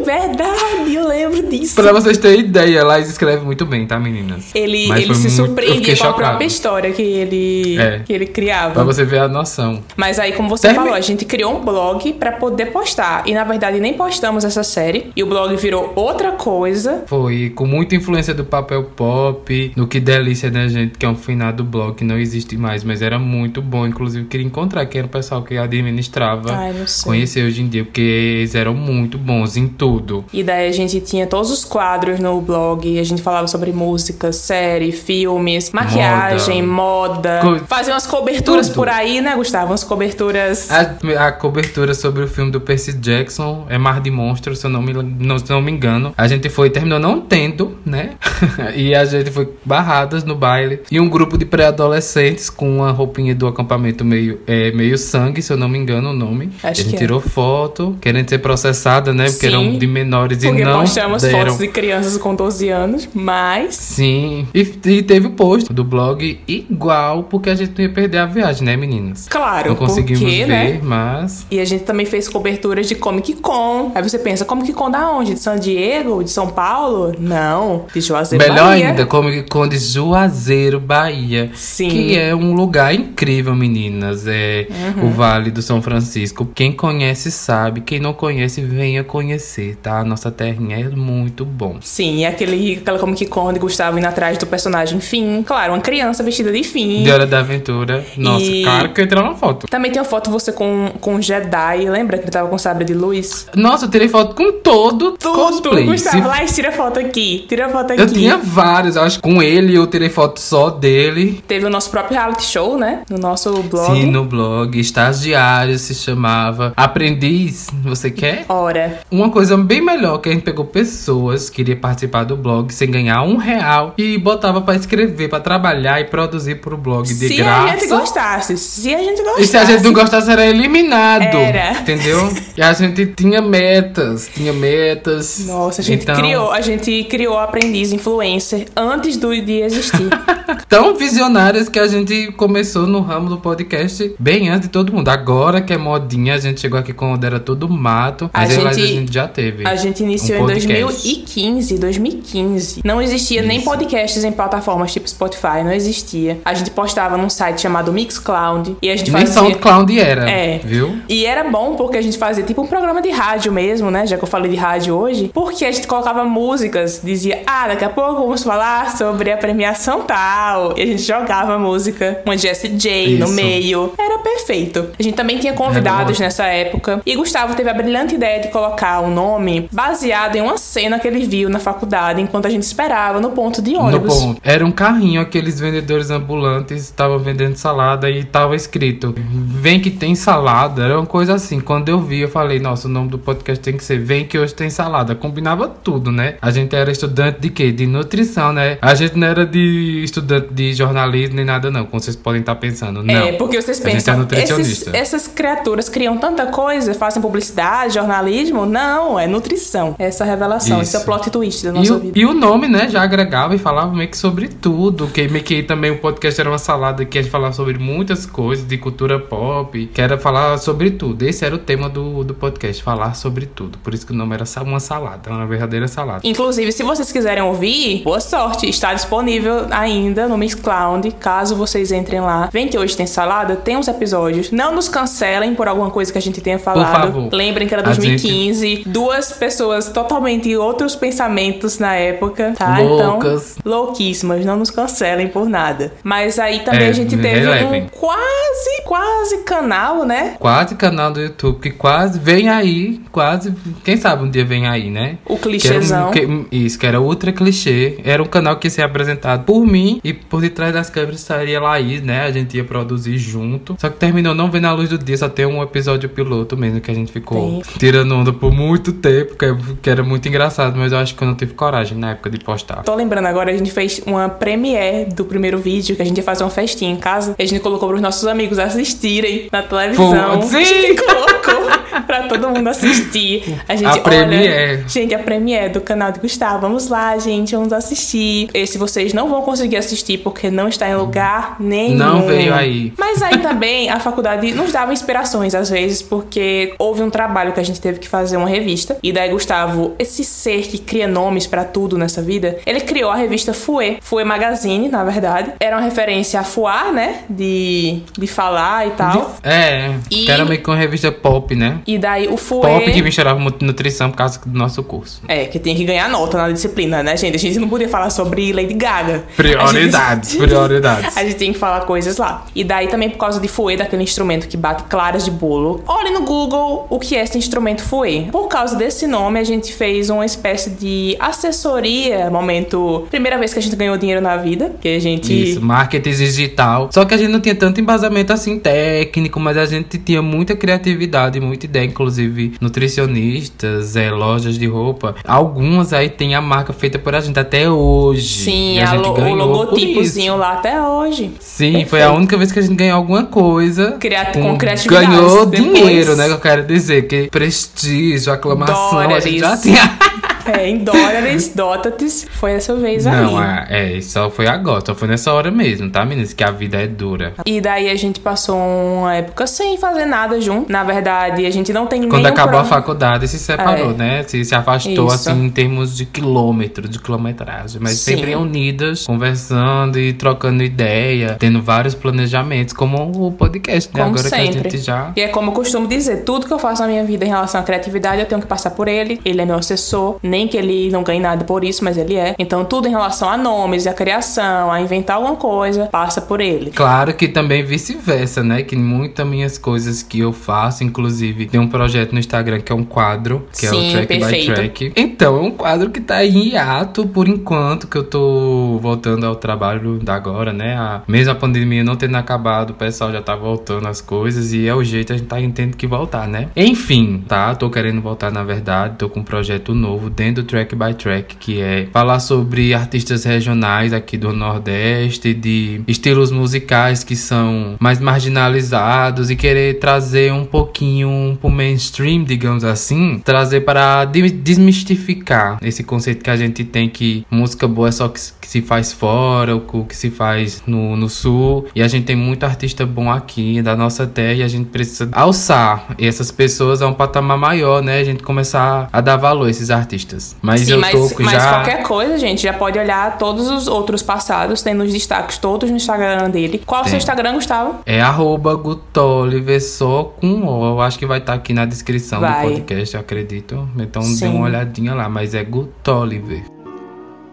verdade, 0.03 0.93
eu 0.93 1.07
lembro 1.07 1.47
disso. 1.49 1.75
Pra 1.75 1.91
vocês 1.93 2.17
terem 2.17 2.41
ideia, 2.41 2.83
Laís 2.83 3.09
escreve 3.09 3.43
muito 3.45 3.65
bem, 3.65 3.85
tá, 3.85 3.99
meninas? 3.99 4.51
Ele, 4.53 4.87
Mas 4.87 5.03
ele 5.03 5.15
se 5.15 5.21
muito- 5.27 5.39
eu 5.39 5.45
surpreendia 5.45 5.97
com 5.97 6.07
a 6.07 6.13
própria 6.13 6.45
história 6.45 6.91
que 6.91 7.01
ele, 7.01 7.77
É. 7.79 7.99
que 8.05 8.13
ele 8.13 8.25
criava. 8.25 8.73
Pra 8.73 8.83
você 8.83 9.03
ver 9.03 9.19
a 9.19 9.27
noção. 9.27 9.81
Mas 9.95 10.19
aí, 10.19 10.31
como 10.33 10.49
você 10.49 10.67
Termi- 10.67 10.79
falou, 10.83 10.93
a 10.93 11.01
gente 11.01 11.25
criou 11.25 11.55
um 11.57 11.63
blog 11.63 12.13
pra 12.13 12.33
poder 12.33 12.67
postar. 12.67 13.23
E 13.27 13.33
na 13.33 13.43
verdade 13.43 13.79
nem 13.79 13.93
postamos 13.93 14.43
essa 14.43 14.63
série. 14.63 15.11
E 15.15 15.23
o 15.23 15.27
blog 15.27 15.55
virou 15.55 15.91
outra 15.95 16.31
coisa. 16.33 17.03
Foi 17.07 17.51
com 17.55 17.65
muita 17.65 17.95
influência 17.95 18.33
do 18.33 18.43
papel 18.43 18.83
pop, 18.95 19.71
no 19.75 19.87
que 19.87 19.99
delícia 19.99 20.49
da 20.51 20.67
gente, 20.67 20.97
que 20.97 21.05
é 21.05 21.09
um 21.09 21.15
finado 21.15 21.63
blog 21.63 21.95
que 21.95 22.03
não 22.03 22.17
existe 22.17 22.57
mais, 22.57 22.83
mas 22.83 23.01
era 23.01 23.17
muito 23.19 23.61
bom. 23.61 23.85
Inclusive, 23.87 24.25
queria 24.25 24.45
encontrar 24.45 24.85
quem 24.85 24.99
era 24.99 25.07
o 25.07 25.09
pessoal 25.09 25.41
que 25.43 25.57
administrava. 25.57 26.51
Ai, 26.53 26.73
não 26.73 26.87
sei. 26.87 27.03
Conhecer 27.05 27.45
hoje 27.45 27.61
em 27.61 27.67
dia, 27.67 27.83
porque 27.83 28.01
eles 28.01 28.55
eram 28.55 28.73
muito 28.73 29.17
bons 29.17 29.55
em 29.57 29.67
tudo. 29.67 29.92
E 30.33 30.43
daí 30.43 30.67
a 30.67 30.71
gente 30.71 30.99
tinha 31.01 31.27
todos 31.27 31.51
os 31.51 31.63
quadros 31.65 32.19
no 32.19 32.39
blog. 32.41 32.99
A 32.99 33.03
gente 33.03 33.21
falava 33.21 33.47
sobre 33.47 33.71
música, 33.71 34.31
série, 34.31 34.91
filmes, 34.91 35.71
maquiagem, 35.71 36.61
moda. 36.61 37.39
Co- 37.41 37.59
Fazia 37.67 37.93
umas 37.93 38.07
coberturas 38.07 38.67
Tudo. 38.67 38.75
por 38.75 38.89
aí, 38.89 39.21
né, 39.21 39.35
Gustavo? 39.35 39.67
Umas 39.71 39.83
coberturas. 39.83 40.69
A, 40.71 41.27
a 41.27 41.31
cobertura 41.31 41.93
sobre 41.93 42.23
o 42.23 42.27
filme 42.27 42.51
do 42.51 42.61
Percy 42.61 42.93
Jackson 42.93 43.65
é 43.69 43.77
Mar 43.77 44.01
de 44.01 44.09
Monstro, 44.11 44.55
se 44.55 44.65
eu 44.65 44.69
não 44.69 44.81
me, 44.81 44.93
não, 44.93 45.37
se 45.39 45.49
não 45.49 45.61
me 45.61 45.71
engano. 45.71 46.13
A 46.17 46.27
gente 46.27 46.49
foi, 46.49 46.69
terminou 46.69 46.99
não 46.99 47.21
tendo, 47.21 47.77
né? 47.85 48.11
e 48.75 48.93
a 48.95 49.05
gente 49.05 49.31
foi 49.31 49.49
barradas 49.65 50.23
no 50.23 50.35
baile. 50.35 50.81
E 50.91 50.99
um 50.99 51.09
grupo 51.09 51.37
de 51.37 51.45
pré-adolescentes 51.45 52.49
com 52.49 52.69
uma 52.77 52.91
roupinha 52.91 53.33
do 53.35 53.47
acampamento 53.47 54.03
meio, 54.05 54.39
é, 54.47 54.71
meio 54.71 54.97
sangue, 54.97 55.41
se 55.41 55.51
eu 55.51 55.57
não 55.57 55.67
me 55.69 55.77
engano 55.77 56.09
o 56.11 56.13
nome. 56.13 56.51
Acho 56.63 56.81
a 56.81 56.83
gente 56.83 56.95
é. 56.95 56.97
tirou 56.97 57.19
foto, 57.19 57.95
querendo 58.01 58.29
ser 58.29 58.39
processada, 58.39 59.13
né? 59.13 59.25
Porque 59.25 59.47
Sim, 59.47 59.53
eram 59.53 59.77
de 59.85 59.87
menores 59.87 60.43
e 60.43 60.47
Porque 60.47 60.63
não 60.63 60.79
postamos 60.81 61.21
deram. 61.21 61.39
fotos 61.39 61.57
de 61.57 61.67
crianças 61.67 62.17
com 62.17 62.33
12 62.33 62.69
anos, 62.69 63.09
mas. 63.13 63.75
Sim. 63.75 64.47
E, 64.53 64.59
e 64.85 65.01
teve 65.03 65.27
o 65.27 65.31
post 65.31 65.71
do 65.73 65.83
blog 65.83 66.39
igual, 66.47 67.23
porque 67.23 67.49
a 67.49 67.55
gente 67.55 67.73
não 67.77 67.85
ia 67.85 67.89
perder 67.93 68.19
a 68.19 68.25
viagem, 68.25 68.63
né, 68.65 68.75
meninas? 68.77 69.27
Claro, 69.29 69.69
Não 69.69 69.75
conseguimos 69.75 70.21
porque, 70.21 70.45
ver, 70.45 70.47
né? 70.47 70.79
mas. 70.81 71.45
E 71.51 71.59
a 71.59 71.65
gente 71.65 71.83
também 71.83 72.05
fez 72.05 72.27
coberturas 72.29 72.87
de 72.87 72.95
Comic 72.95 73.33
Con. 73.35 73.91
Aí 73.95 74.01
você 74.03 74.17
pensa, 74.17 74.45
Comic 74.45 74.71
Con 74.73 74.89
da 74.89 75.11
onde? 75.11 75.33
De 75.33 75.39
San 75.39 75.57
Diego? 75.59 76.23
De 76.23 76.29
São 76.29 76.47
Paulo? 76.47 77.13
Não, 77.19 77.85
de 77.93 77.99
Juazeiro, 78.01 78.43
Melhor 78.43 78.67
Bahia. 78.67 78.87
ainda, 78.89 79.05
Comic 79.05 79.49
Con 79.49 79.67
de 79.67 79.77
Juazeiro, 79.77 80.79
Bahia. 80.79 81.51
Sim. 81.53 81.89
Que 81.89 82.17
é 82.17 82.35
um 82.35 82.53
lugar 82.53 82.93
incrível, 82.93 83.55
meninas. 83.55 84.25
É 84.27 84.67
Uhum. 84.97 85.07
o 85.07 85.09
Vale 85.11 85.51
do 85.51 85.61
São 85.61 85.81
Francisco. 85.81 86.47
Quem 86.53 86.71
conhece 86.71 87.31
sabe, 87.31 87.81
quem 87.81 87.99
não 87.99 88.13
conhece, 88.13 88.61
venha 88.61 89.03
conhecer, 89.03 89.72
tá? 89.75 89.99
A 89.99 90.03
nossa 90.03 90.31
terrinha 90.31 90.77
é 90.79 90.89
muito 90.89 91.45
bom. 91.45 91.77
Sim, 91.81 92.17
e 92.19 92.25
aquele, 92.25 92.77
aquela 92.81 92.99
Comic 92.99 93.25
Con 93.27 93.51
de 93.53 93.59
Gustavo 93.59 93.97
indo 93.97 94.05
atrás 94.07 94.37
do 94.37 94.45
personagem 94.45 94.99
Finn. 94.99 95.43
Claro, 95.43 95.73
uma 95.73 95.81
criança 95.81 96.23
vestida 96.23 96.51
de 96.51 96.63
Finn. 96.63 97.03
De 97.03 97.11
Hora 97.11 97.25
da 97.25 97.39
Aventura. 97.39 98.05
Nossa, 98.17 98.43
E- 98.45 98.63
cara, 98.63 98.89
que 98.89 99.01
eu 99.01 99.05
entrar 99.05 99.21
uma 99.23 99.35
foto. 99.35 99.67
Também 99.67 99.91
tem 99.91 100.01
uma 100.01 100.07
foto 100.07 100.29
você 100.29 100.51
com, 100.51 100.91
com 101.01 101.21
Jedi. 101.21 101.89
Lembra 101.89 102.17
que 102.17 102.23
ele 102.25 102.31
tava 102.31 102.47
com 102.49 102.57
sabre 102.57 102.85
de 102.85 102.93
luz? 102.93 103.47
Nossa, 103.55 103.85
eu 103.85 103.89
tirei 103.91 104.07
foto 104.07 104.35
com 104.35 104.51
todo 104.59 105.11
Tudo! 105.13 105.33
cosplay. 105.35 105.85
Gustavo, 105.85 106.27
lá, 106.27 106.43
tira 106.45 106.71
foto 106.71 106.99
aqui. 106.99 107.45
Tira 107.47 107.69
foto 107.69 107.91
aqui. 107.93 108.01
Eu 108.01 108.07
tinha 108.07 108.37
vários, 108.37 108.97
acho 108.97 109.17
que 109.17 109.21
com 109.23 109.41
ele 109.41 109.75
eu 109.75 109.85
tirei 109.87 110.09
foto 110.09 110.39
só 110.39 110.69
dele. 110.69 111.43
Teve 111.47 111.65
o 111.65 111.69
nosso 111.69 111.89
próprio 111.89 112.17
reality 112.17 112.43
show, 112.43 112.77
né? 112.77 113.01
No 113.09 113.17
nosso 113.17 113.51
blog. 113.63 113.93
Sim, 113.95 114.11
no 114.11 114.23
blog. 114.25 114.79
Estagiário 114.79 115.77
se 115.77 115.93
chamava. 115.95 116.73
Aprendiz, 116.75 117.67
você 117.83 118.09
quer? 118.11 118.45
Ora, 118.49 118.99
Uma 119.11 119.29
coisa 119.29 119.57
bem 119.63 119.81
melhor 119.81 120.19
que 120.19 120.29
a 120.29 120.31
gente 120.31 120.43
pegou 120.43 120.65
pessoas 120.65 121.49
que 121.49 121.63
queriam 121.63 121.79
participar 121.79 122.23
do 122.23 122.35
blog 122.35 122.73
sem 122.73 122.89
ganhar 122.91 123.23
um 123.23 123.37
real 123.37 123.93
e 123.97 124.17
botava 124.17 124.61
pra 124.61 124.75
escrever, 124.75 125.29
pra 125.29 125.39
trabalhar 125.39 125.99
e 126.01 126.05
produzir 126.05 126.55
pro 126.55 126.77
blog 126.77 127.07
de 127.07 127.13
se 127.13 127.35
graça. 127.35 127.63
a 127.63 127.77
gente 127.77 127.87
gostasse, 127.87 128.57
se 128.57 128.93
a 128.93 128.99
gente 128.99 129.21
gostasse. 129.21 129.41
E 129.43 129.47
se 129.47 129.57
a 129.57 129.65
gente 129.65 129.83
não 129.83 129.93
gostasse, 129.93 130.29
era 130.29 130.45
eliminado. 130.45 131.35
Era. 131.37 131.71
Entendeu? 131.79 132.31
E 132.55 132.61
a 132.61 132.73
gente 132.73 133.05
tinha 133.07 133.41
metas. 133.41 134.29
Tinha 134.33 134.53
metas. 134.53 135.45
Nossa, 135.47 135.81
a 135.81 135.83
gente 135.83 136.03
Então, 136.03 136.15
criou, 136.15 136.51
a 136.51 136.61
gente 136.61 137.03
criou 137.05 137.37
aprendiz 137.37 137.91
influencer 137.91 138.67
antes 138.75 139.17
do 139.17 139.33
de 139.33 139.61
existir. 139.61 140.09
Tão 140.67 140.95
visionárias 140.95 141.69
que 141.69 141.79
a 141.79 141.87
gente 141.87 142.31
começou 142.33 142.87
no 142.87 143.01
ramo 143.01 143.29
do 143.29 143.37
podcast 143.37 144.15
bem 144.19 144.49
antes 144.49 144.63
de 144.67 144.69
todo 144.69 144.91
mundo. 144.93 145.09
Agora 145.09 145.61
que 145.61 145.73
é 145.73 145.77
modinha, 145.77 146.35
a 146.35 146.37
gente 146.37 146.61
chegou 146.61 146.79
aqui 146.79 146.93
quando 146.93 147.23
era 147.23 147.39
todo 147.39 147.69
mato. 147.69 148.29
A 148.33 148.41
Mas 148.41 148.53
gente- 148.53 148.67
a 148.67 148.73
gente 148.73 149.13
já 149.13 149.27
teve. 149.27 149.67
A 149.67 149.75
gente 149.75 150.03
iniciou 150.03 150.39
um 150.39 150.43
em 150.43 150.53
podcast. 150.53 150.81
2015, 150.83 151.77
2015. 151.79 152.81
Não 152.83 153.01
existia 153.01 153.41
nem 153.41 153.57
Isso. 153.57 153.65
podcasts 153.65 154.23
em 154.23 154.31
plataformas 154.31 154.91
tipo 154.91 155.07
Spotify, 155.09 155.63
não 155.63 155.71
existia. 155.71 156.39
A 156.45 156.53
gente 156.53 156.71
postava 156.71 157.17
num 157.17 157.29
site 157.29 157.61
chamado 157.61 157.91
Mixcloud 157.91 158.77
e 158.81 158.89
a 158.89 158.95
gente 158.95 159.11
Nem 159.11 159.25
fazia 159.25 159.41
SoundCloud 159.41 159.99
era. 159.99 160.29
É. 160.29 160.59
Viu? 160.63 160.97
E 161.09 161.25
era 161.25 161.43
bom 161.43 161.75
porque 161.75 161.97
a 161.97 162.01
gente 162.01 162.17
fazia 162.17 162.43
tipo 162.43 162.61
um 162.61 162.67
programa 162.67 163.01
de 163.01 163.09
rádio 163.09 163.51
mesmo, 163.51 163.89
né? 163.91 164.05
Já 164.07 164.17
que 164.17 164.23
eu 164.23 164.27
falei 164.27 164.49
de 164.51 164.57
rádio 164.57 164.95
hoje. 164.95 165.29
Porque 165.33 165.65
a 165.65 165.71
gente 165.71 165.87
colocava 165.87 166.23
músicas, 166.23 167.01
dizia, 167.03 167.41
ah, 167.45 167.67
daqui 167.67 167.85
a 167.85 167.89
pouco 167.89 168.21
vamos 168.21 168.43
falar 168.43 168.95
sobre 168.97 169.31
a 169.31 169.37
premiação 169.37 170.01
tal. 170.01 170.42
E 170.75 170.81
a 170.81 170.85
gente 170.85 171.01
jogava 171.01 171.57
música, 171.57 172.21
uma 172.25 172.37
Jessie 172.37 172.69
J 172.69 173.17
no 173.17 173.29
meio. 173.29 173.93
Era 173.97 174.19
perfeito. 174.19 174.87
A 174.99 175.03
gente 175.03 175.15
também 175.15 175.37
tinha 175.37 175.53
convidados 175.53 176.17
Era 176.17 176.25
nessa 176.25 176.45
época. 176.45 177.01
E 177.05 177.15
Gustavo 177.15 177.55
teve 177.55 177.69
a 177.69 177.73
brilhante 177.73 178.15
ideia 178.15 178.41
de 178.41 178.49
colocar 178.49 179.01
um 179.01 179.09
nome 179.11 179.69
baseado 179.71 180.35
em 180.35 180.41
uma 180.41 180.57
cena 180.57 180.99
que 180.99 181.07
ele 181.07 181.25
viu 181.25 181.49
na 181.49 181.59
faculdade 181.59 182.21
enquanto 182.21 182.45
a 182.45 182.49
gente 182.49 182.63
esperava 182.63 183.19
no 183.21 183.31
ponto 183.31 183.61
de 183.61 183.71
No 183.73 183.79
ônibus. 183.81 184.19
ponto. 184.19 184.41
Era 184.43 184.65
um 184.65 184.71
carrinho, 184.71 185.21
aqueles 185.21 185.59
vendedores 185.59 186.09
ambulantes 186.09 186.83
estavam 186.83 187.17
vendendo 187.19 187.55
salada 187.55 188.09
e 188.09 188.23
tava 188.23 188.55
escrito: 188.55 189.15
Vem 189.17 189.79
que 189.79 189.89
tem 189.89 190.15
salada. 190.15 190.83
Era 190.83 190.97
uma 190.97 191.05
coisa 191.05 191.35
assim. 191.35 191.59
Quando 191.59 191.89
eu 191.89 191.99
vi, 192.01 192.19
eu 192.21 192.29
falei: 192.29 192.59
Nossa, 192.59 192.87
o 192.87 192.91
nome 192.91 193.09
do 193.09 193.17
podcast 193.17 193.63
tem 193.63 193.77
que 193.77 193.83
ser 193.83 193.99
Vem 193.99 194.25
que 194.25 194.37
hoje 194.37 194.53
tem 194.53 194.69
salada. 194.69 195.15
Combinava 195.15 195.67
tudo, 195.67 196.11
né? 196.11 196.35
A 196.41 196.51
gente 196.51 196.75
era 196.75 196.91
estudante 196.91 197.39
de 197.39 197.49
quê? 197.49 197.71
De 197.71 197.85
nutrição, 197.85 198.51
né? 198.51 198.77
A 198.81 198.93
gente 198.95 199.17
não 199.17 199.27
era 199.27 199.45
de 199.45 200.01
estudante 200.03 200.32
de 200.39 200.73
jornalismo 200.73 201.35
nem 201.35 201.45
nada, 201.45 201.69
não. 201.71 201.85
Como 201.85 202.01
vocês 202.01 202.15
podem 202.15 202.41
estar 202.41 202.55
pensando. 202.55 203.03
Não. 203.03 203.13
É, 203.13 203.33
porque 203.33 203.61
vocês 203.61 203.79
A 203.83 203.89
é 203.89 203.91
pensam, 203.93 204.13
esses, 204.13 204.19
nutricionista. 204.19 204.91
essas 204.97 205.27
criaturas 205.27 205.89
criam 205.89 206.17
tanta 206.17 206.47
coisa, 206.47 206.93
fazem 206.93 207.21
publicidade, 207.21 207.95
jornalismo. 207.95 208.65
Não, 208.65 209.19
é 209.19 209.27
nutrição. 209.27 209.95
Essa 209.99 210.23
revelação, 210.25 210.81
esse 210.81 210.95
é 210.95 210.99
o 210.99 211.01
Isso. 211.01 211.05
plot 211.05 211.29
twist 211.29 211.63
da 211.63 211.69
E 211.69 211.73
nossa 211.73 211.93
o, 211.95 211.99
vida. 211.99 212.19
e 212.19 212.25
o 212.25 212.33
nome, 212.33 212.67
né, 212.67 212.87
já 212.89 213.01
agregava 213.01 213.55
e 213.55 213.57
falava 213.57 213.93
meio 213.93 214.09
que 214.09 214.17
sobre 214.17 214.47
tudo. 214.47 215.07
Que 215.07 215.27
meio 215.27 215.43
que 215.43 215.63
também 215.63 215.91
o 215.91 215.97
podcast 215.99 216.39
era 216.39 216.49
uma 216.49 216.57
salada 216.57 217.05
que 217.05 217.17
a 217.17 217.21
gente 217.21 217.31
falava 217.31 217.53
sobre 217.53 217.77
muitas 217.77 218.25
coisas 218.25 218.67
de 218.67 218.77
cultura 218.77 219.19
pop, 219.19 219.89
que 219.93 220.01
era 220.01 220.17
falar 220.17 220.57
sobre 220.57 220.91
tudo. 220.91 221.23
Esse 221.23 221.45
era 221.45 221.55
o 221.55 221.57
tema 221.57 221.89
do, 221.89 222.23
do 222.23 222.33
podcast, 222.33 222.81
falar 222.81 223.13
sobre 223.15 223.45
tudo. 223.45 223.77
Por 223.79 223.93
isso 223.93 224.05
que 224.05 224.11
o 224.13 224.15
nome 224.15 224.35
era 224.35 224.43
uma 224.61 224.79
salada, 224.79 225.29
uma 225.29 225.45
verdadeira 225.45 225.87
salada. 225.87 226.21
Inclusive, 226.23 226.71
se 226.71 226.83
vocês 226.83 227.11
quiserem 227.11 227.43
ouvir, 227.43 228.03
boa 228.03 228.19
sorte. 228.19 228.67
Está 228.69 228.93
disponível 228.93 229.67
ainda 229.71 230.22
no 230.27 230.37
Mixcloud. 230.37 231.11
Caso 231.19 231.55
vocês 231.55 231.91
entrem 231.91 232.19
lá. 232.21 232.49
Vem 232.51 232.67
que 232.67 232.77
hoje 232.77 232.95
tem 232.95 233.05
salada, 233.07 233.55
tem 233.55 233.77
os 233.77 233.87
episódios. 233.87 234.51
Não 234.51 234.73
nos 234.73 234.87
cancelem 234.89 235.53
por 235.55 235.67
alguma 235.67 235.89
coisa 235.91 236.11
que 236.11 236.17
a 236.17 236.21
gente 236.21 236.41
tenha 236.41 236.59
falado. 236.59 237.29
Lembrem 237.31 237.67
que 237.67 237.73
era 237.73 237.81
A 237.83 237.85
2015. 237.85 238.83
Duas 238.85 239.31
pessoas 239.31 239.89
totalmente 239.89 240.55
outros 240.55 240.95
pensamentos 240.95 241.79
na 241.79 241.95
época, 241.95 242.53
tá? 242.57 242.79
Loucas. 242.79 243.55
Então, 243.59 243.71
louquíssimas. 243.71 244.45
Não 244.45 244.55
nos 244.57 244.69
cancelem 244.69 245.27
por 245.27 245.47
nada. 245.49 245.93
Mas 246.03 246.39
aí 246.39 246.59
também 246.59 246.87
É, 246.87 246.89
a 246.89 246.93
gente 246.93 247.15
teve 247.15 247.39
relevem. 247.39 247.83
um 247.83 247.87
quase, 247.89 248.81
quase 248.85 249.37
canal, 249.43 250.05
né? 250.05 250.35
Quase 250.39 250.75
canal 250.75 251.11
do 251.11 251.21
YouTube, 251.21 251.59
que 251.59 251.71
quase 251.71 252.19
vem 252.19 252.49
aí, 252.49 253.01
quase, 253.11 253.53
quem 253.83 253.97
sabe 253.97 254.23
um 254.23 254.29
dia 254.29 254.45
vem 254.45 254.67
aí, 254.67 254.89
né? 254.89 255.17
O 255.25 255.29
Que 255.29 255.33
era 255.33 255.37
um- 255.37 255.39
clichêzão. 255.39 256.11
que- 256.11 256.45
isso, 256.51 256.77
que 256.79 256.85
era 256.85 256.99
ultra 257.01 257.31
clichê. 257.31 257.99
Era 258.03 258.21
um 258.21 258.25
canal 258.25 258.57
que 258.57 258.67
ia 258.67 258.71
ser 258.71 258.81
apresentado 258.83 259.43
por 259.45 259.65
mim 259.65 259.99
e 260.03 260.13
por 260.13 260.41
detrás 260.41 260.73
das 260.73 260.89
câmeras 260.89 261.21
estaria 261.21 261.59
Laís, 261.59 262.01
né? 262.01 262.23
A 262.23 262.31
gente 262.31 262.57
ia 262.57 262.63
produzir 262.63 263.17
junto. 263.17 263.75
Só 263.79 263.89
que 263.89 263.97
terminou 263.97 264.35
não 264.35 264.51
vendo 264.51 264.65
a 264.65 264.73
luz 264.73 264.89
do 264.89 264.97
dia, 264.97 265.17
só 265.17 265.29
tem 265.29 265.45
um 265.45 265.61
episódio 265.61 266.09
piloto 266.09 266.57
mesmo 266.57 266.81
que 266.81 266.91
a 266.91 266.93
gente 266.93 267.11
ficou 267.11 267.61
Tem. 267.61 267.79
tirando 267.79 268.13
onda 268.15 268.33
por 268.33 268.51
muito 268.51 268.91
tempo, 268.93 269.35
que, 269.35 269.45
que 269.81 269.89
era 269.89 270.03
muito 270.03 270.27
engraçado, 270.27 270.77
mas 270.77 270.91
eu 270.91 270.97
acho 270.97 271.15
que 271.15 271.23
eu 271.23 271.27
não 271.27 271.35
tive 271.35 271.53
coragem 271.53 271.97
na 271.97 272.11
época 272.11 272.29
de 272.29 272.39
postar. 272.39 272.83
Tô 272.83 272.95
lembrando 272.95 273.25
agora, 273.25 273.51
a 273.51 273.57
gente 273.57 273.71
fez 273.71 274.01
uma 274.05 274.27
premiere 274.29 275.05
do 275.13 275.25
primeiro 275.25 275.57
vídeo, 275.57 275.95
que 275.95 276.01
a 276.01 276.05
gente 276.05 276.17
ia 276.17 276.23
fazer 276.23 276.43
uma 276.43 276.49
festinha 276.49 276.91
em 276.91 276.97
casa. 276.97 277.35
E 277.37 277.43
a 277.43 277.45
gente 277.45 277.61
colocou 277.61 277.87
pros 277.89 278.01
nossos 278.01 278.27
amigos 278.27 278.59
assistirem 278.59 279.47
na 279.51 279.61
televisão. 279.63 280.39
Pô, 280.39 280.41
sim! 280.43 280.95
Colocou 281.03 281.82
pra 282.05 282.23
todo 282.27 282.49
mundo 282.49 282.67
assistir. 282.67 283.57
A 283.67 283.75
gente, 283.75 283.87
A 283.87 283.91
olha, 283.93 284.01
premiere. 284.01 284.83
gente, 284.87 285.13
a 285.13 285.19
premiere 285.19 285.69
do 285.69 285.81
canal 285.81 286.11
de 286.11 286.19
Gustavo. 286.19 286.59
Vamos 286.61 286.87
lá, 286.89 287.17
gente, 287.17 287.55
vamos 287.55 287.73
assistir. 287.73 288.49
Esse 288.53 288.77
vocês 288.77 289.13
não 289.13 289.29
vão 289.29 289.41
conseguir 289.41 289.77
assistir 289.77 290.17
porque 290.19 290.49
não 290.49 290.67
está 290.67 290.87
em 290.89 290.95
lugar 290.95 291.55
nenhum. 291.59 291.95
Não 291.97 292.21
veio 292.25 292.53
aí. 292.53 292.93
Mas 292.97 293.21
aí 293.21 293.37
também 293.39 293.89
a 293.89 293.99
faculdade 293.99 294.53
nos 294.53 294.71
dava 294.71 294.93
inspirações 294.93 295.53
às 295.55 295.69
vezes, 295.69 296.01
porque 296.01 296.73
houve 296.79 297.01
um 297.03 297.09
trabalho 297.09 297.51
que 297.53 297.59
a 297.59 297.63
gente 297.63 297.79
teve 297.81 297.99
que 297.99 298.07
fazer 298.07 298.37
uma 298.37 298.47
revista. 298.47 298.97
E 299.03 299.11
daí, 299.11 299.29
Gustavo, 299.29 299.95
esse 299.99 300.23
ser 300.23 300.63
que 300.67 300.77
cria 300.77 301.07
nomes 301.07 301.47
pra 301.47 301.63
tudo 301.63 301.97
nessa 301.97 302.21
vida, 302.21 302.57
ele 302.65 302.79
criou 302.81 303.11
a 303.11 303.15
revista 303.15 303.53
Fue. 303.53 303.97
Fue 304.01 304.23
Magazine, 304.23 304.89
na 304.89 305.03
verdade. 305.03 305.51
Era 305.59 305.77
uma 305.77 305.83
referência 305.83 306.39
a 306.39 306.43
fuar, 306.43 306.91
né? 306.93 307.19
De, 307.29 308.01
de 308.17 308.27
falar 308.27 308.87
e 308.87 308.91
tal. 308.91 309.35
É, 309.43 309.91
E- 310.09 310.25
que 310.25 310.31
era 310.31 310.45
meio 310.45 310.61
que 310.61 310.69
uma 310.69 310.75
revista 310.75 311.11
pop, 311.11 311.53
né? 311.55 311.79
E 311.85 311.97
daí 311.97 312.27
o 312.27 312.37
Fue. 312.37 312.61
Pop 312.61 312.91
que 312.91 313.01
misturava 313.01 313.39
muito 313.39 313.63
nutrição 313.63 314.09
por 314.09 314.17
causa 314.17 314.39
do 314.45 314.57
nosso 314.57 314.83
curso. 314.83 315.21
É, 315.27 315.45
que 315.45 315.59
tinha 315.59 315.75
que 315.75 315.83
ganhar 315.85 316.09
nota 316.09 316.37
na 316.37 316.51
disciplina, 316.51 317.01
né, 317.03 317.15
gente? 317.17 317.35
A 317.35 317.39
gente 317.39 317.59
não 317.59 317.69
podia 317.69 317.89
falar 317.89 318.09
sobre 318.09 318.51
Lady 318.53 318.73
Gaga. 318.73 319.23
Prioridades, 319.35 320.29
A 320.29 320.33
gente- 320.33 320.37
prioridades. 320.47 321.17
A 321.17 321.23
gente 321.23 321.35
tem 321.35 321.53
que 321.53 321.59
falar 321.59 321.81
coisas 321.81 322.17
lá. 322.17 322.45
E 322.55 322.63
daí 322.63 322.87
também 322.87 323.09
por 323.09 323.17
causa 323.17 323.39
de 323.39 323.47
fouet, 323.47 323.77
daquele 323.77 324.03
instrumento 324.03 324.47
que 324.47 324.57
bate 324.57 324.83
claras 324.83 325.25
de 325.25 325.31
bolo. 325.31 325.83
Olhe 325.87 326.09
no 326.11 326.21
Google 326.21 326.87
o 326.89 326.99
que 326.99 327.15
é 327.15 327.23
esse 327.23 327.37
instrumento 327.37 327.83
fouet. 327.83 328.29
Por 328.31 328.47
causa 328.47 328.75
desse 328.75 329.07
nome, 329.07 329.39
a 329.39 329.43
gente 329.43 329.73
fez 329.73 330.09
uma 330.09 330.25
espécie 330.25 330.69
de 330.71 331.15
assessoria, 331.19 332.29
momento... 332.29 333.07
Primeira 333.09 333.37
vez 333.37 333.53
que 333.53 333.59
a 333.59 333.61
gente 333.61 333.75
ganhou 333.75 333.97
dinheiro 333.97 334.21
na 334.21 334.37
vida, 334.37 334.75
que 334.81 334.87
a 334.87 334.99
gente... 334.99 335.51
Isso, 335.51 335.61
marketing 335.61 336.11
digital. 336.11 336.89
Só 336.91 337.05
que 337.05 337.13
a 337.13 337.17
gente 337.17 337.29
não 337.29 337.39
tinha 337.39 337.55
tanto 337.55 337.79
embasamento 337.79 338.31
assim 338.33 338.59
técnico, 338.59 339.39
mas 339.39 339.57
a 339.57 339.65
gente 339.65 339.97
tinha 339.97 340.21
muita 340.21 340.55
criatividade, 340.55 341.39
muita 341.39 341.65
ideia, 341.73 341.85
inclusive 341.85 342.53
nutricionistas, 342.61 343.95
é, 343.95 344.11
lojas 344.11 344.57
de 344.57 344.67
roupa. 344.67 345.15
Algumas 345.25 345.91
aí 345.93 346.09
tem 346.09 346.35
a 346.35 346.41
marca 346.41 346.71
feita 346.73 346.99
por 346.99 347.15
a 347.15 347.19
gente 347.19 347.39
até 347.39 347.69
hoje. 347.69 348.21
Sim, 348.27 348.79
a 348.79 348.83
a 348.83 348.95
gente 348.97 349.07
o 349.07 349.33
logotipozinho 349.35 350.33
isso. 350.33 350.37
lá 350.37 350.53
até 350.53 350.81
hoje. 350.81 351.31
Sim, 351.39 351.65
Perfeito. 351.71 351.89
foi 351.89 352.03
a 352.03 352.11
única 352.11 352.37
vez 352.37 352.51
que 352.51 352.59
a 352.59 352.61
gente 352.61 352.75
ganhou 352.75 352.97
alguma 352.97 353.23
coisa. 353.25 353.93
Cria- 353.99 354.25
com 354.31 354.57
criatividade. 354.57 355.07
Ganhou 355.07 355.45
Depois- 355.45 355.73
dinheiro, 355.73 356.15
né? 356.15 356.27
Que 356.27 356.33
eu 356.33 356.39
quero 356.39 356.63
dizer. 356.65 357.07
Que 357.07 357.27
prestígio, 357.29 358.31
aclamação, 358.31 358.99
a 358.99 359.19
gente 359.19 359.39
já 359.39 359.47
Dólares. 359.55 359.61
tinha. 359.63 359.97
É, 360.45 360.67
em 360.69 360.79
dólares, 360.79 361.53
dótates, 361.55 362.27
foi 362.31 362.53
essa 362.53 362.75
vez 362.75 363.05
Não, 363.05 363.37
aí. 363.37 363.65
é, 363.69 363.97
é, 363.97 364.01
só 364.01 364.29
foi 364.29 364.47
agora, 364.47 364.83
só 364.85 364.93
foi 364.93 365.07
nessa 365.07 365.31
hora 365.33 365.49
mesmo, 365.49 365.89
tá, 365.89 366.03
meninas? 366.05 366.33
Que 366.33 366.43
a 366.43 366.51
vida 366.51 366.77
é 366.81 366.87
dura. 366.87 367.33
E 367.45 367.61
daí 367.61 367.89
a 367.89 367.95
gente 367.95 368.19
passou 368.19 368.57
uma 368.57 369.15
época 369.15 369.47
sem 369.47 369.77
fazer 369.77 370.05
nada 370.05 370.39
junto. 370.41 370.71
Na 370.71 370.83
verdade, 370.83 371.45
a 371.45 371.49
gente 371.49 371.71
não 371.71 371.87
tem 371.87 372.07
Quando 372.09 372.25
acabou 372.25 372.59
a 372.59 372.63
pro- 372.63 372.69
faculdade, 372.69 373.27
se 373.27 373.39
separou, 373.39 373.91
É. 373.91 373.93
né? 373.93 374.23
Se, 374.23 374.43
se 374.43 374.53
afastou, 374.53 375.07
Isso. 375.07 375.29
assim, 375.29 375.45
em 375.45 375.49
termos 375.49 375.95
de 375.95 376.05
quilômetro, 376.05 376.87
de 376.89 376.99
quilometragem. 376.99 377.79
Mas 377.81 377.93
Sim. 377.99 378.15
sempre 378.17 378.35
unidas, 378.35 379.05
conversando 379.05 379.97
e 379.99 380.13
trocando 380.13 380.63
ideia, 380.63 381.35
tendo 381.39 381.61
vários 381.61 381.95
planejamentos, 381.95 382.73
como 382.73 383.11
o 383.27 383.31
podcast, 383.31 383.89
né? 383.93 384.03
Como 384.03 384.13
Agora 384.17 384.29
que 384.29 384.35
a 384.35 384.39
sempre. 384.53 384.69
gente 384.69 384.83
já. 384.83 385.11
E 385.15 385.21
é 385.21 385.27
como 385.27 385.49
eu 385.51 385.53
costumo 385.53 385.87
dizer, 385.87 386.23
tudo 386.23 386.45
que 386.45 386.53
eu 386.53 386.59
faço 386.59 386.81
na 386.81 386.87
minha 386.87 387.03
vida 387.03 387.25
em 387.25 387.29
relação 387.29 387.61
à 387.61 387.63
criatividade, 387.63 388.19
eu 388.21 388.25
tenho 388.25 388.41
que 388.41 388.47
passar 388.47 388.71
por 388.71 388.87
ele. 388.87 389.19
Ele 389.23 389.41
é 389.41 389.45
meu 389.45 389.55
assessor, 389.55 390.17
nem 390.33 390.47
que 390.47 390.57
ele 390.57 390.89
não 390.89 391.03
ganhe 391.03 391.19
nada 391.19 391.45
por 391.45 391.63
isso, 391.63 391.83
mas 391.83 391.95
ele 391.95 392.15
é. 392.15 392.33
Então, 392.39 392.65
tudo 392.65 392.87
em 392.87 392.91
relação 392.91 393.29
a 393.29 393.37
nomes, 393.37 393.85
a 393.85 393.93
criação, 393.93 394.71
a 394.71 394.81
inventar 394.81 395.17
alguma 395.17 395.35
coisa, 395.35 395.85
passa 395.85 396.19
por 396.21 396.41
ele. 396.41 396.71
Claro 396.71 397.13
que 397.13 397.27
também 397.27 397.63
vice-versa, 397.63 398.43
né? 398.43 398.63
Que 398.63 398.75
muitas 398.75 399.27
minhas 399.27 399.59
coisas 399.59 400.01
que 400.01 400.19
eu 400.19 400.33
faço, 400.33 400.83
inclusive, 400.83 401.45
tem 401.45 401.59
um 401.59 401.67
projeto 401.67 402.13
no 402.13 402.19
Instagram 402.19 402.59
que 402.61 402.71
é 402.71 402.75
um 402.75 402.83
quadro, 402.83 403.47
que 403.55 403.67
é 403.67 403.69
Sim, 403.69 403.89
o 403.89 403.91
Track 403.91 404.07
perfeito. 404.07 404.49
by 404.49 404.55
Track. 404.55 404.93
Então, 404.95 405.37
é 405.37 405.41
um 405.41 405.51
quadro 405.51 405.91
que 405.91 406.01
tá 406.01 406.25
em 406.25 406.49
hiato 406.49 407.05
por 407.05 407.27
enquanto, 407.27 407.87
que 407.87 407.95
eu 407.95 408.03
tô 408.03 408.79
voltando 408.81 409.27
ao 409.27 409.35
trabalho 409.35 409.99
da 409.99 410.15
agora, 410.15 410.51
né? 410.51 410.75
A, 410.75 411.03
mesmo 411.07 411.31
a 411.31 411.35
pandemia 411.35 411.83
não 411.83 411.95
tendo 411.95 412.15
acabado, 412.15 412.71
o 412.71 412.73
pessoal 412.73 413.11
já 413.11 413.21
tá 413.21 413.35
voltando 413.35 413.87
as 413.87 414.01
coisas 414.01 414.51
e 414.53 414.67
é 414.67 414.73
o 414.73 414.83
jeito, 414.83 415.13
a 415.13 415.17
gente 415.17 415.27
tá 415.27 415.35
tendo 415.53 415.77
que 415.77 415.85
voltar, 415.85 416.27
né? 416.27 416.47
Enfim, 416.55 417.23
tá? 417.27 417.53
Tô 417.53 417.69
querendo 417.69 418.01
voltar, 418.01 418.31
na 418.31 418.43
verdade, 418.43 418.95
tô 418.97 419.09
com 419.09 419.19
um 419.19 419.23
projeto 419.23 419.75
novo 419.75 420.09
dentro 420.09 420.22
do 420.31 420.43
Track 420.43 420.75
by 420.75 420.93
Track, 420.93 421.35
que 421.37 421.59
é 421.59 421.87
falar 421.91 422.19
sobre 422.19 422.73
artistas 422.73 423.23
regionais 423.23 423.91
aqui 423.93 424.17
do 424.17 424.31
Nordeste, 424.31 425.33
de 425.33 425.81
estilos 425.87 426.31
musicais 426.31 427.03
que 427.03 427.15
são 427.15 427.75
mais 427.79 427.99
marginalizados 427.99 429.29
e 429.29 429.35
querer 429.35 429.79
trazer 429.79 430.31
um 430.31 430.45
pouquinho 430.45 431.37
pro 431.41 431.49
mainstream, 431.49 432.23
digamos 432.23 432.63
assim, 432.63 433.21
trazer 433.23 433.61
para 433.61 434.05
desmistificar 434.05 435.57
esse 435.61 435.83
conceito 435.83 436.23
que 436.23 436.29
a 436.29 436.35
gente 436.35 436.63
tem 436.63 436.87
que 436.87 437.25
música 437.29 437.67
boa 437.67 437.89
é 437.89 437.91
só 437.91 438.07
que, 438.07 438.19
que 438.41 438.47
se 438.47 438.61
faz 438.61 438.93
fora, 438.93 439.55
o 439.55 439.85
que 439.85 439.95
se 439.95 440.09
faz 440.09 440.61
no, 440.65 440.95
no 440.95 441.09
sul, 441.09 441.67
e 441.75 441.81
a 441.81 441.87
gente 441.87 442.05
tem 442.05 442.15
muito 442.15 442.43
artista 442.43 442.85
bom 442.85 443.11
aqui 443.11 443.61
da 443.61 443.75
nossa 443.75 444.05
terra 444.05 444.33
e 444.33 444.43
a 444.43 444.47
gente 444.47 444.69
precisa 444.69 445.09
alçar 445.11 445.95
essas 445.99 446.31
pessoas 446.31 446.81
a 446.81 446.87
um 446.87 446.93
patamar 446.93 447.37
maior, 447.37 447.81
né? 447.81 447.99
A 447.99 448.03
gente 448.03 448.23
começar 448.23 448.87
a 448.91 449.01
dar 449.01 449.17
valor 449.17 449.47
a 449.47 449.49
esses 449.49 449.69
artistas. 449.69 450.12
Mas 450.41 450.61
Sim, 450.61 450.73
eu 450.73 450.79
mas, 450.79 450.91
tô 450.91 451.23
mas 451.23 451.43
já... 451.43 451.49
qualquer 451.49 451.83
coisa, 451.83 452.17
gente, 452.17 452.43
já 452.43 452.53
pode 452.53 452.77
olhar 452.77 453.17
todos 453.17 453.49
os 453.49 453.67
outros 453.67 454.01
passados, 454.01 454.61
tem 454.61 454.73
nos 454.73 454.91
destaques 454.91 455.37
todos 455.37 455.69
no 455.69 455.75
Instagram 455.75 456.29
dele. 456.29 456.61
Qual 456.65 456.83
o 456.83 456.87
seu 456.87 456.97
Instagram, 456.97 457.33
Gustavo? 457.33 457.79
É 457.85 458.01
arroba 458.01 458.55
Gutoliver, 458.55 459.61
só 459.61 460.03
com 460.03 460.45
O. 460.45 460.65
Eu 460.73 460.81
acho 460.81 460.97
que 460.97 461.05
vai 461.05 461.19
estar 461.19 461.33
tá 461.33 461.37
aqui 461.37 461.53
na 461.53 461.65
descrição 461.65 462.19
vai. 462.19 462.45
do 462.45 462.51
podcast, 462.51 462.95
eu 462.95 463.01
acredito. 463.01 463.69
Então 463.77 464.01
Sim. 464.01 464.19
dê 464.19 464.27
uma 464.27 464.45
olhadinha 464.45 464.93
lá, 464.93 465.09
mas 465.09 465.33
é 465.33 465.43
Gutoliver. 465.43 466.43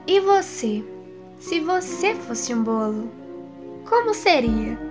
E 0.06 0.20
você? 0.20 0.82
Se 1.38 1.60
você 1.60 2.14
fosse 2.14 2.54
um 2.54 2.62
bolo, 2.62 3.08
como 3.88 4.12
seria? 4.14 4.89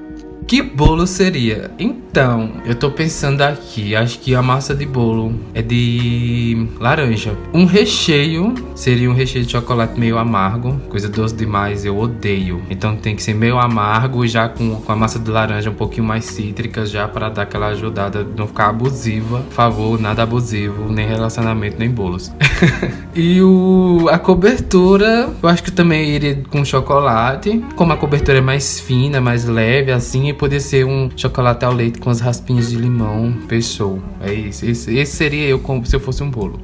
Que 0.49 0.63
bolo 0.63 1.05
seria? 1.05 1.69
Então, 1.77 2.53
eu 2.65 2.73
tô 2.73 2.89
pensando 2.89 3.43
aqui, 3.43 3.95
acho 3.95 4.17
que 4.17 4.33
a 4.33 4.41
massa 4.41 4.73
de 4.73 4.83
bolo 4.83 5.39
é 5.53 5.61
de 5.61 6.65
laranja. 6.79 7.37
Um 7.53 7.65
recheio 7.65 8.55
seria 8.73 9.11
um 9.11 9.13
recheio 9.13 9.45
de 9.45 9.51
chocolate 9.51 9.99
meio 9.99 10.17
amargo, 10.17 10.81
coisa 10.89 11.07
doce 11.07 11.35
demais, 11.35 11.85
eu 11.85 11.95
odeio. 11.99 12.63
Então 12.67 12.95
tem 12.95 13.15
que 13.15 13.21
ser 13.21 13.35
meio 13.35 13.59
amargo, 13.59 14.25
já 14.25 14.49
com, 14.49 14.77
com 14.77 14.91
a 14.91 14.95
massa 14.95 15.19
de 15.19 15.29
laranja 15.29 15.69
um 15.69 15.75
pouquinho 15.75 16.07
mais 16.07 16.25
cítrica, 16.25 16.83
já 16.83 17.07
para 17.07 17.29
dar 17.29 17.43
aquela 17.43 17.67
ajudada, 17.67 18.25
não 18.35 18.47
ficar 18.47 18.69
abusiva. 18.69 19.41
Por 19.41 19.53
favor, 19.53 20.01
nada 20.01 20.23
abusivo, 20.23 20.91
nem 20.91 21.05
relacionamento, 21.05 21.75
nem 21.77 21.91
bolos. 21.91 22.31
e 23.13 23.39
o, 23.39 24.07
a 24.09 24.17
cobertura, 24.17 25.29
eu 25.43 25.47
acho 25.47 25.61
que 25.61 25.71
também 25.71 26.09
iria 26.09 26.41
com 26.49 26.65
chocolate. 26.65 27.63
Como 27.75 27.93
a 27.93 27.97
cobertura 27.97 28.39
é 28.39 28.41
mais 28.41 28.79
fina, 28.79 29.21
mais 29.21 29.45
leve, 29.45 29.91
assim, 29.91 30.38
poder 30.39 30.61
ser 30.61 30.85
um 30.85 31.09
chocolate 31.15 31.65
ao 31.65 31.73
leite 31.73 31.99
com 31.99 32.09
as 32.09 32.21
raspinhas 32.21 32.69
de 32.69 32.77
limão. 32.77 33.35
Fechou. 33.47 34.01
É 34.21 34.33
isso. 34.33 34.65
Esse, 34.65 34.97
esse 34.97 35.15
seria 35.15 35.45
eu 35.45 35.59
como 35.59 35.85
se 35.85 35.95
eu 35.95 35.99
fosse 35.99 36.23
um 36.23 36.31
bolo. 36.31 36.59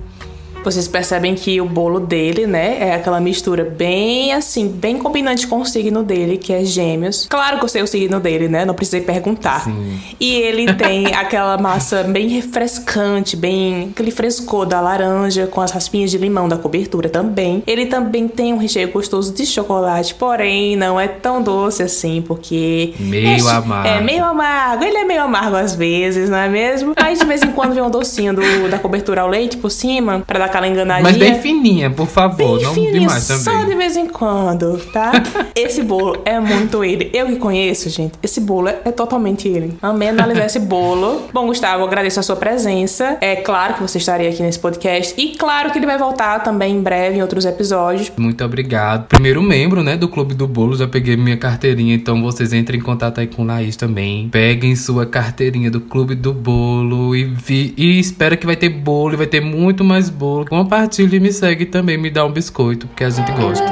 Vocês 0.66 0.88
percebem 0.88 1.36
que 1.36 1.62
o 1.62 1.66
bolo 1.66 2.00
dele, 2.00 2.48
né, 2.48 2.78
é 2.80 2.96
aquela 2.96 3.20
mistura 3.20 3.64
bem 3.64 4.34
assim, 4.34 4.68
bem 4.68 4.98
combinante 4.98 5.46
com 5.46 5.62
o 5.62 5.66
signo 5.66 6.02
dele, 6.02 6.38
que 6.38 6.52
é 6.52 6.66
Gêmeos. 6.66 7.28
Claro 7.30 7.60
que 7.60 7.66
eu 7.66 7.70
sei 7.70 7.84
o 7.84 7.88
signo 7.88 8.20
dele, 8.20 8.48
né? 8.48 8.66
Não 8.66 8.74
precisei 8.74 9.02
perguntar. 9.02 9.66
Sim. 9.66 10.00
E 10.20 10.34
ele 10.34 10.74
tem 10.74 11.14
aquela 11.14 11.56
massa 11.60 12.02
bem 12.02 12.28
refrescante, 12.30 13.38
bem 13.38 13.90
aquele 13.92 14.10
frescor 14.10 14.66
da 14.66 14.82
laranja 14.82 15.46
com 15.46 15.62
as 15.62 15.70
raspinhas 15.70 16.10
de 16.10 16.18
limão 16.18 16.50
da 16.50 16.58
cobertura 16.58 17.10
também. 17.10 17.62
Ele 17.68 17.86
também 17.86 18.28
tem 18.28 18.52
um 18.52 18.58
recheio 18.58 18.92
gostoso 18.92 19.36
de 19.36 19.46
chocolate, 19.46 20.16
porém 20.16 20.76
não 20.76 21.00
é 21.00 21.08
tão 21.08 21.44
doce 21.44 21.84
assim, 21.84 22.24
porque 22.26 22.96
meio 22.98 23.48
é, 23.48 23.52
amargo. 23.52 23.88
É 23.88 24.02
meio 24.02 24.26
amargo. 24.26 24.84
Ele 24.84 24.98
é 24.98 25.06
meio 25.06 25.22
amargo 25.22 25.58
às 25.58 25.76
vezes, 25.76 26.28
não 26.28 26.40
é 26.40 26.50
mesmo? 26.50 26.96
Mas 27.00 27.20
de 27.20 27.26
vez 27.26 27.44
em 27.44 27.52
quando 27.52 27.76
vem 27.76 27.84
um 27.84 27.92
docinho 27.92 28.34
do, 28.34 28.68
da 28.68 28.80
cobertura 28.80 29.22
ao 29.22 29.28
leite 29.28 29.58
por 29.58 29.70
cima 29.70 30.24
para 30.26 30.40
dar 30.40 30.55
aquela 30.56 30.68
enganadinha. 30.68 31.04
Mas 31.04 31.18
bem 31.18 31.42
fininha, 31.42 31.90
por 31.90 32.08
favor. 32.08 32.58
Bem 32.58 32.64
não 32.64 32.74
fininha, 32.74 32.92
demais 32.94 33.28
também. 33.28 33.44
Só 33.44 33.64
de 33.64 33.76
vez 33.76 33.98
em 33.98 34.08
quando, 34.08 34.78
tá? 34.92 35.12
esse 35.56 35.84
bolo 35.84 36.22
é 36.26 36.40
muito 36.40 36.84
ele. 36.84 37.10
Eu 37.14 37.28
que 37.28 37.36
conheço, 37.36 37.90
gente, 37.90 38.14
esse 38.24 38.40
bolo 38.40 38.70
é, 38.70 38.80
é 38.86 38.92
totalmente 38.92 39.48
ele. 39.48 39.74
Amei 39.82 40.10
analisar 40.10 40.46
esse 40.46 40.60
bolo. 40.60 41.24
Bom, 41.34 41.48
Gustavo, 41.48 41.84
agradeço 41.84 42.20
a 42.20 42.24
sua 42.24 42.36
presença. 42.36 43.18
É 43.22 43.36
claro 43.36 43.76
que 43.76 43.82
você 43.82 43.98
estaria 43.98 44.30
aqui 44.30 44.42
nesse 44.42 44.60
podcast. 44.60 45.14
E 45.18 45.36
claro 45.36 45.72
que 45.72 45.78
ele 45.78 45.86
vai 45.86 45.98
voltar 45.98 46.40
também 46.40 46.76
em 46.76 46.82
breve 46.82 47.18
em 47.18 47.22
outros 47.22 47.46
episódios. 47.46 48.12
Muito 48.18 48.44
obrigado. 48.44 49.08
Primeiro 49.08 49.42
membro, 49.42 49.84
né, 49.84 49.98
do 49.98 50.08
Clube 50.08 50.34
do 50.34 50.48
Bolo. 50.48 50.76
Já 50.76 50.88
peguei 50.88 51.18
minha 51.18 51.38
carteirinha, 51.38 51.96
então 51.96 52.22
vocês 52.22 52.54
entrem 52.54 52.80
em 52.80 52.84
contato 52.84 53.20
aí 53.20 53.28
com 53.28 53.44
o 53.44 53.46
Laís 53.46 53.76
também. 53.76 54.30
Peguem 54.30 54.76
sua 54.76 55.06
carteirinha 55.06 55.70
do 55.70 55.82
Clube 55.82 56.16
do 56.16 56.34
Bolo 56.34 57.16
e, 57.16 57.24
vi, 57.26 57.74
e 57.78 58.00
espera 58.00 58.38
que 58.38 58.46
vai 58.46 58.56
ter 58.56 58.70
bolo 58.70 59.14
e 59.14 59.18
vai 59.18 59.28
ter 59.28 59.42
muito 59.42 59.84
mais 59.84 60.10
bolo 60.10 60.45
compartilhe 60.46 61.18
e 61.18 61.20
me 61.20 61.32
segue 61.32 61.66
também, 61.66 61.98
me 61.98 62.10
dá 62.10 62.26
um 62.26 62.32
biscoito, 62.32 62.88
porque 62.88 63.04
a 63.04 63.10
gente 63.10 63.32
gosta. 63.34 63.66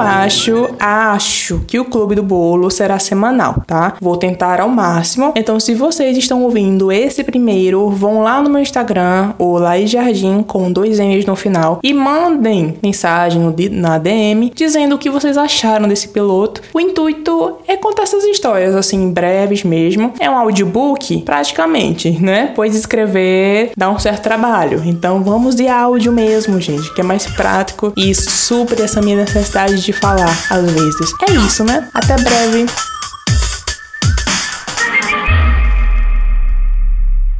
Acho, 0.00 0.68
acho 0.78 1.60
que 1.66 1.78
o 1.78 1.84
Clube 1.84 2.14
do 2.14 2.22
Bolo 2.22 2.70
será 2.70 2.98
semanal, 2.98 3.62
tá? 3.66 3.94
Vou 4.00 4.16
tentar 4.16 4.60
ao 4.60 4.68
máximo. 4.68 5.32
Então, 5.36 5.58
se 5.58 5.74
vocês 5.74 6.16
estão 6.16 6.42
ouvindo 6.42 6.90
esse 6.92 7.24
primeiro, 7.24 7.88
vão 7.90 8.22
lá 8.22 8.42
no 8.42 8.50
meu 8.50 8.60
Instagram, 8.60 9.32
o 9.38 9.58
Laís 9.58 9.90
Jardim, 9.90 10.42
com 10.42 10.70
dois 10.70 10.98
M's 10.98 11.26
no 11.26 11.36
final, 11.36 11.80
e 11.82 11.92
mandem 11.92 12.78
mensagem 12.82 13.42
na 13.70 13.98
DM 13.98 14.52
dizendo 14.54 14.94
o 14.94 14.98
que 14.98 15.10
vocês 15.10 15.36
acharam 15.36 15.88
desse 15.88 16.08
piloto. 16.08 16.62
O 16.72 16.80
intuito 16.80 17.58
é 17.66 17.76
contar 17.76 18.02
essas 18.02 18.24
histórias, 18.24 18.74
assim, 18.74 19.10
breves 19.10 19.64
mesmo. 19.64 20.12
É 20.18 20.30
um 20.30 20.36
audiobook, 20.36 21.22
praticamente, 21.22 22.10
né? 22.10 22.52
Pois 22.54 22.74
escrever 22.74 23.72
dá 23.76 23.90
um 23.90 23.98
certo 23.98 24.22
trabalho. 24.22 24.82
Então, 24.84 25.22
vamos 25.22 25.54
de 25.54 25.68
áudio 25.68 26.12
mesmo, 26.12 26.60
gente, 26.60 26.92
que 26.94 27.00
é 27.00 27.04
mais 27.04 27.26
prático 27.26 27.92
e 27.96 28.14
supre 28.14 28.82
essa 28.82 29.00
minha 29.00 29.16
necessidade 29.16 29.82
de 29.82 29.87
de 29.88 29.92
falar 29.94 30.28
às 30.50 30.70
vezes. 30.70 31.12
É 31.26 31.32
isso, 31.32 31.64
né? 31.64 31.88
Até 31.94 32.14
breve. 32.16 32.66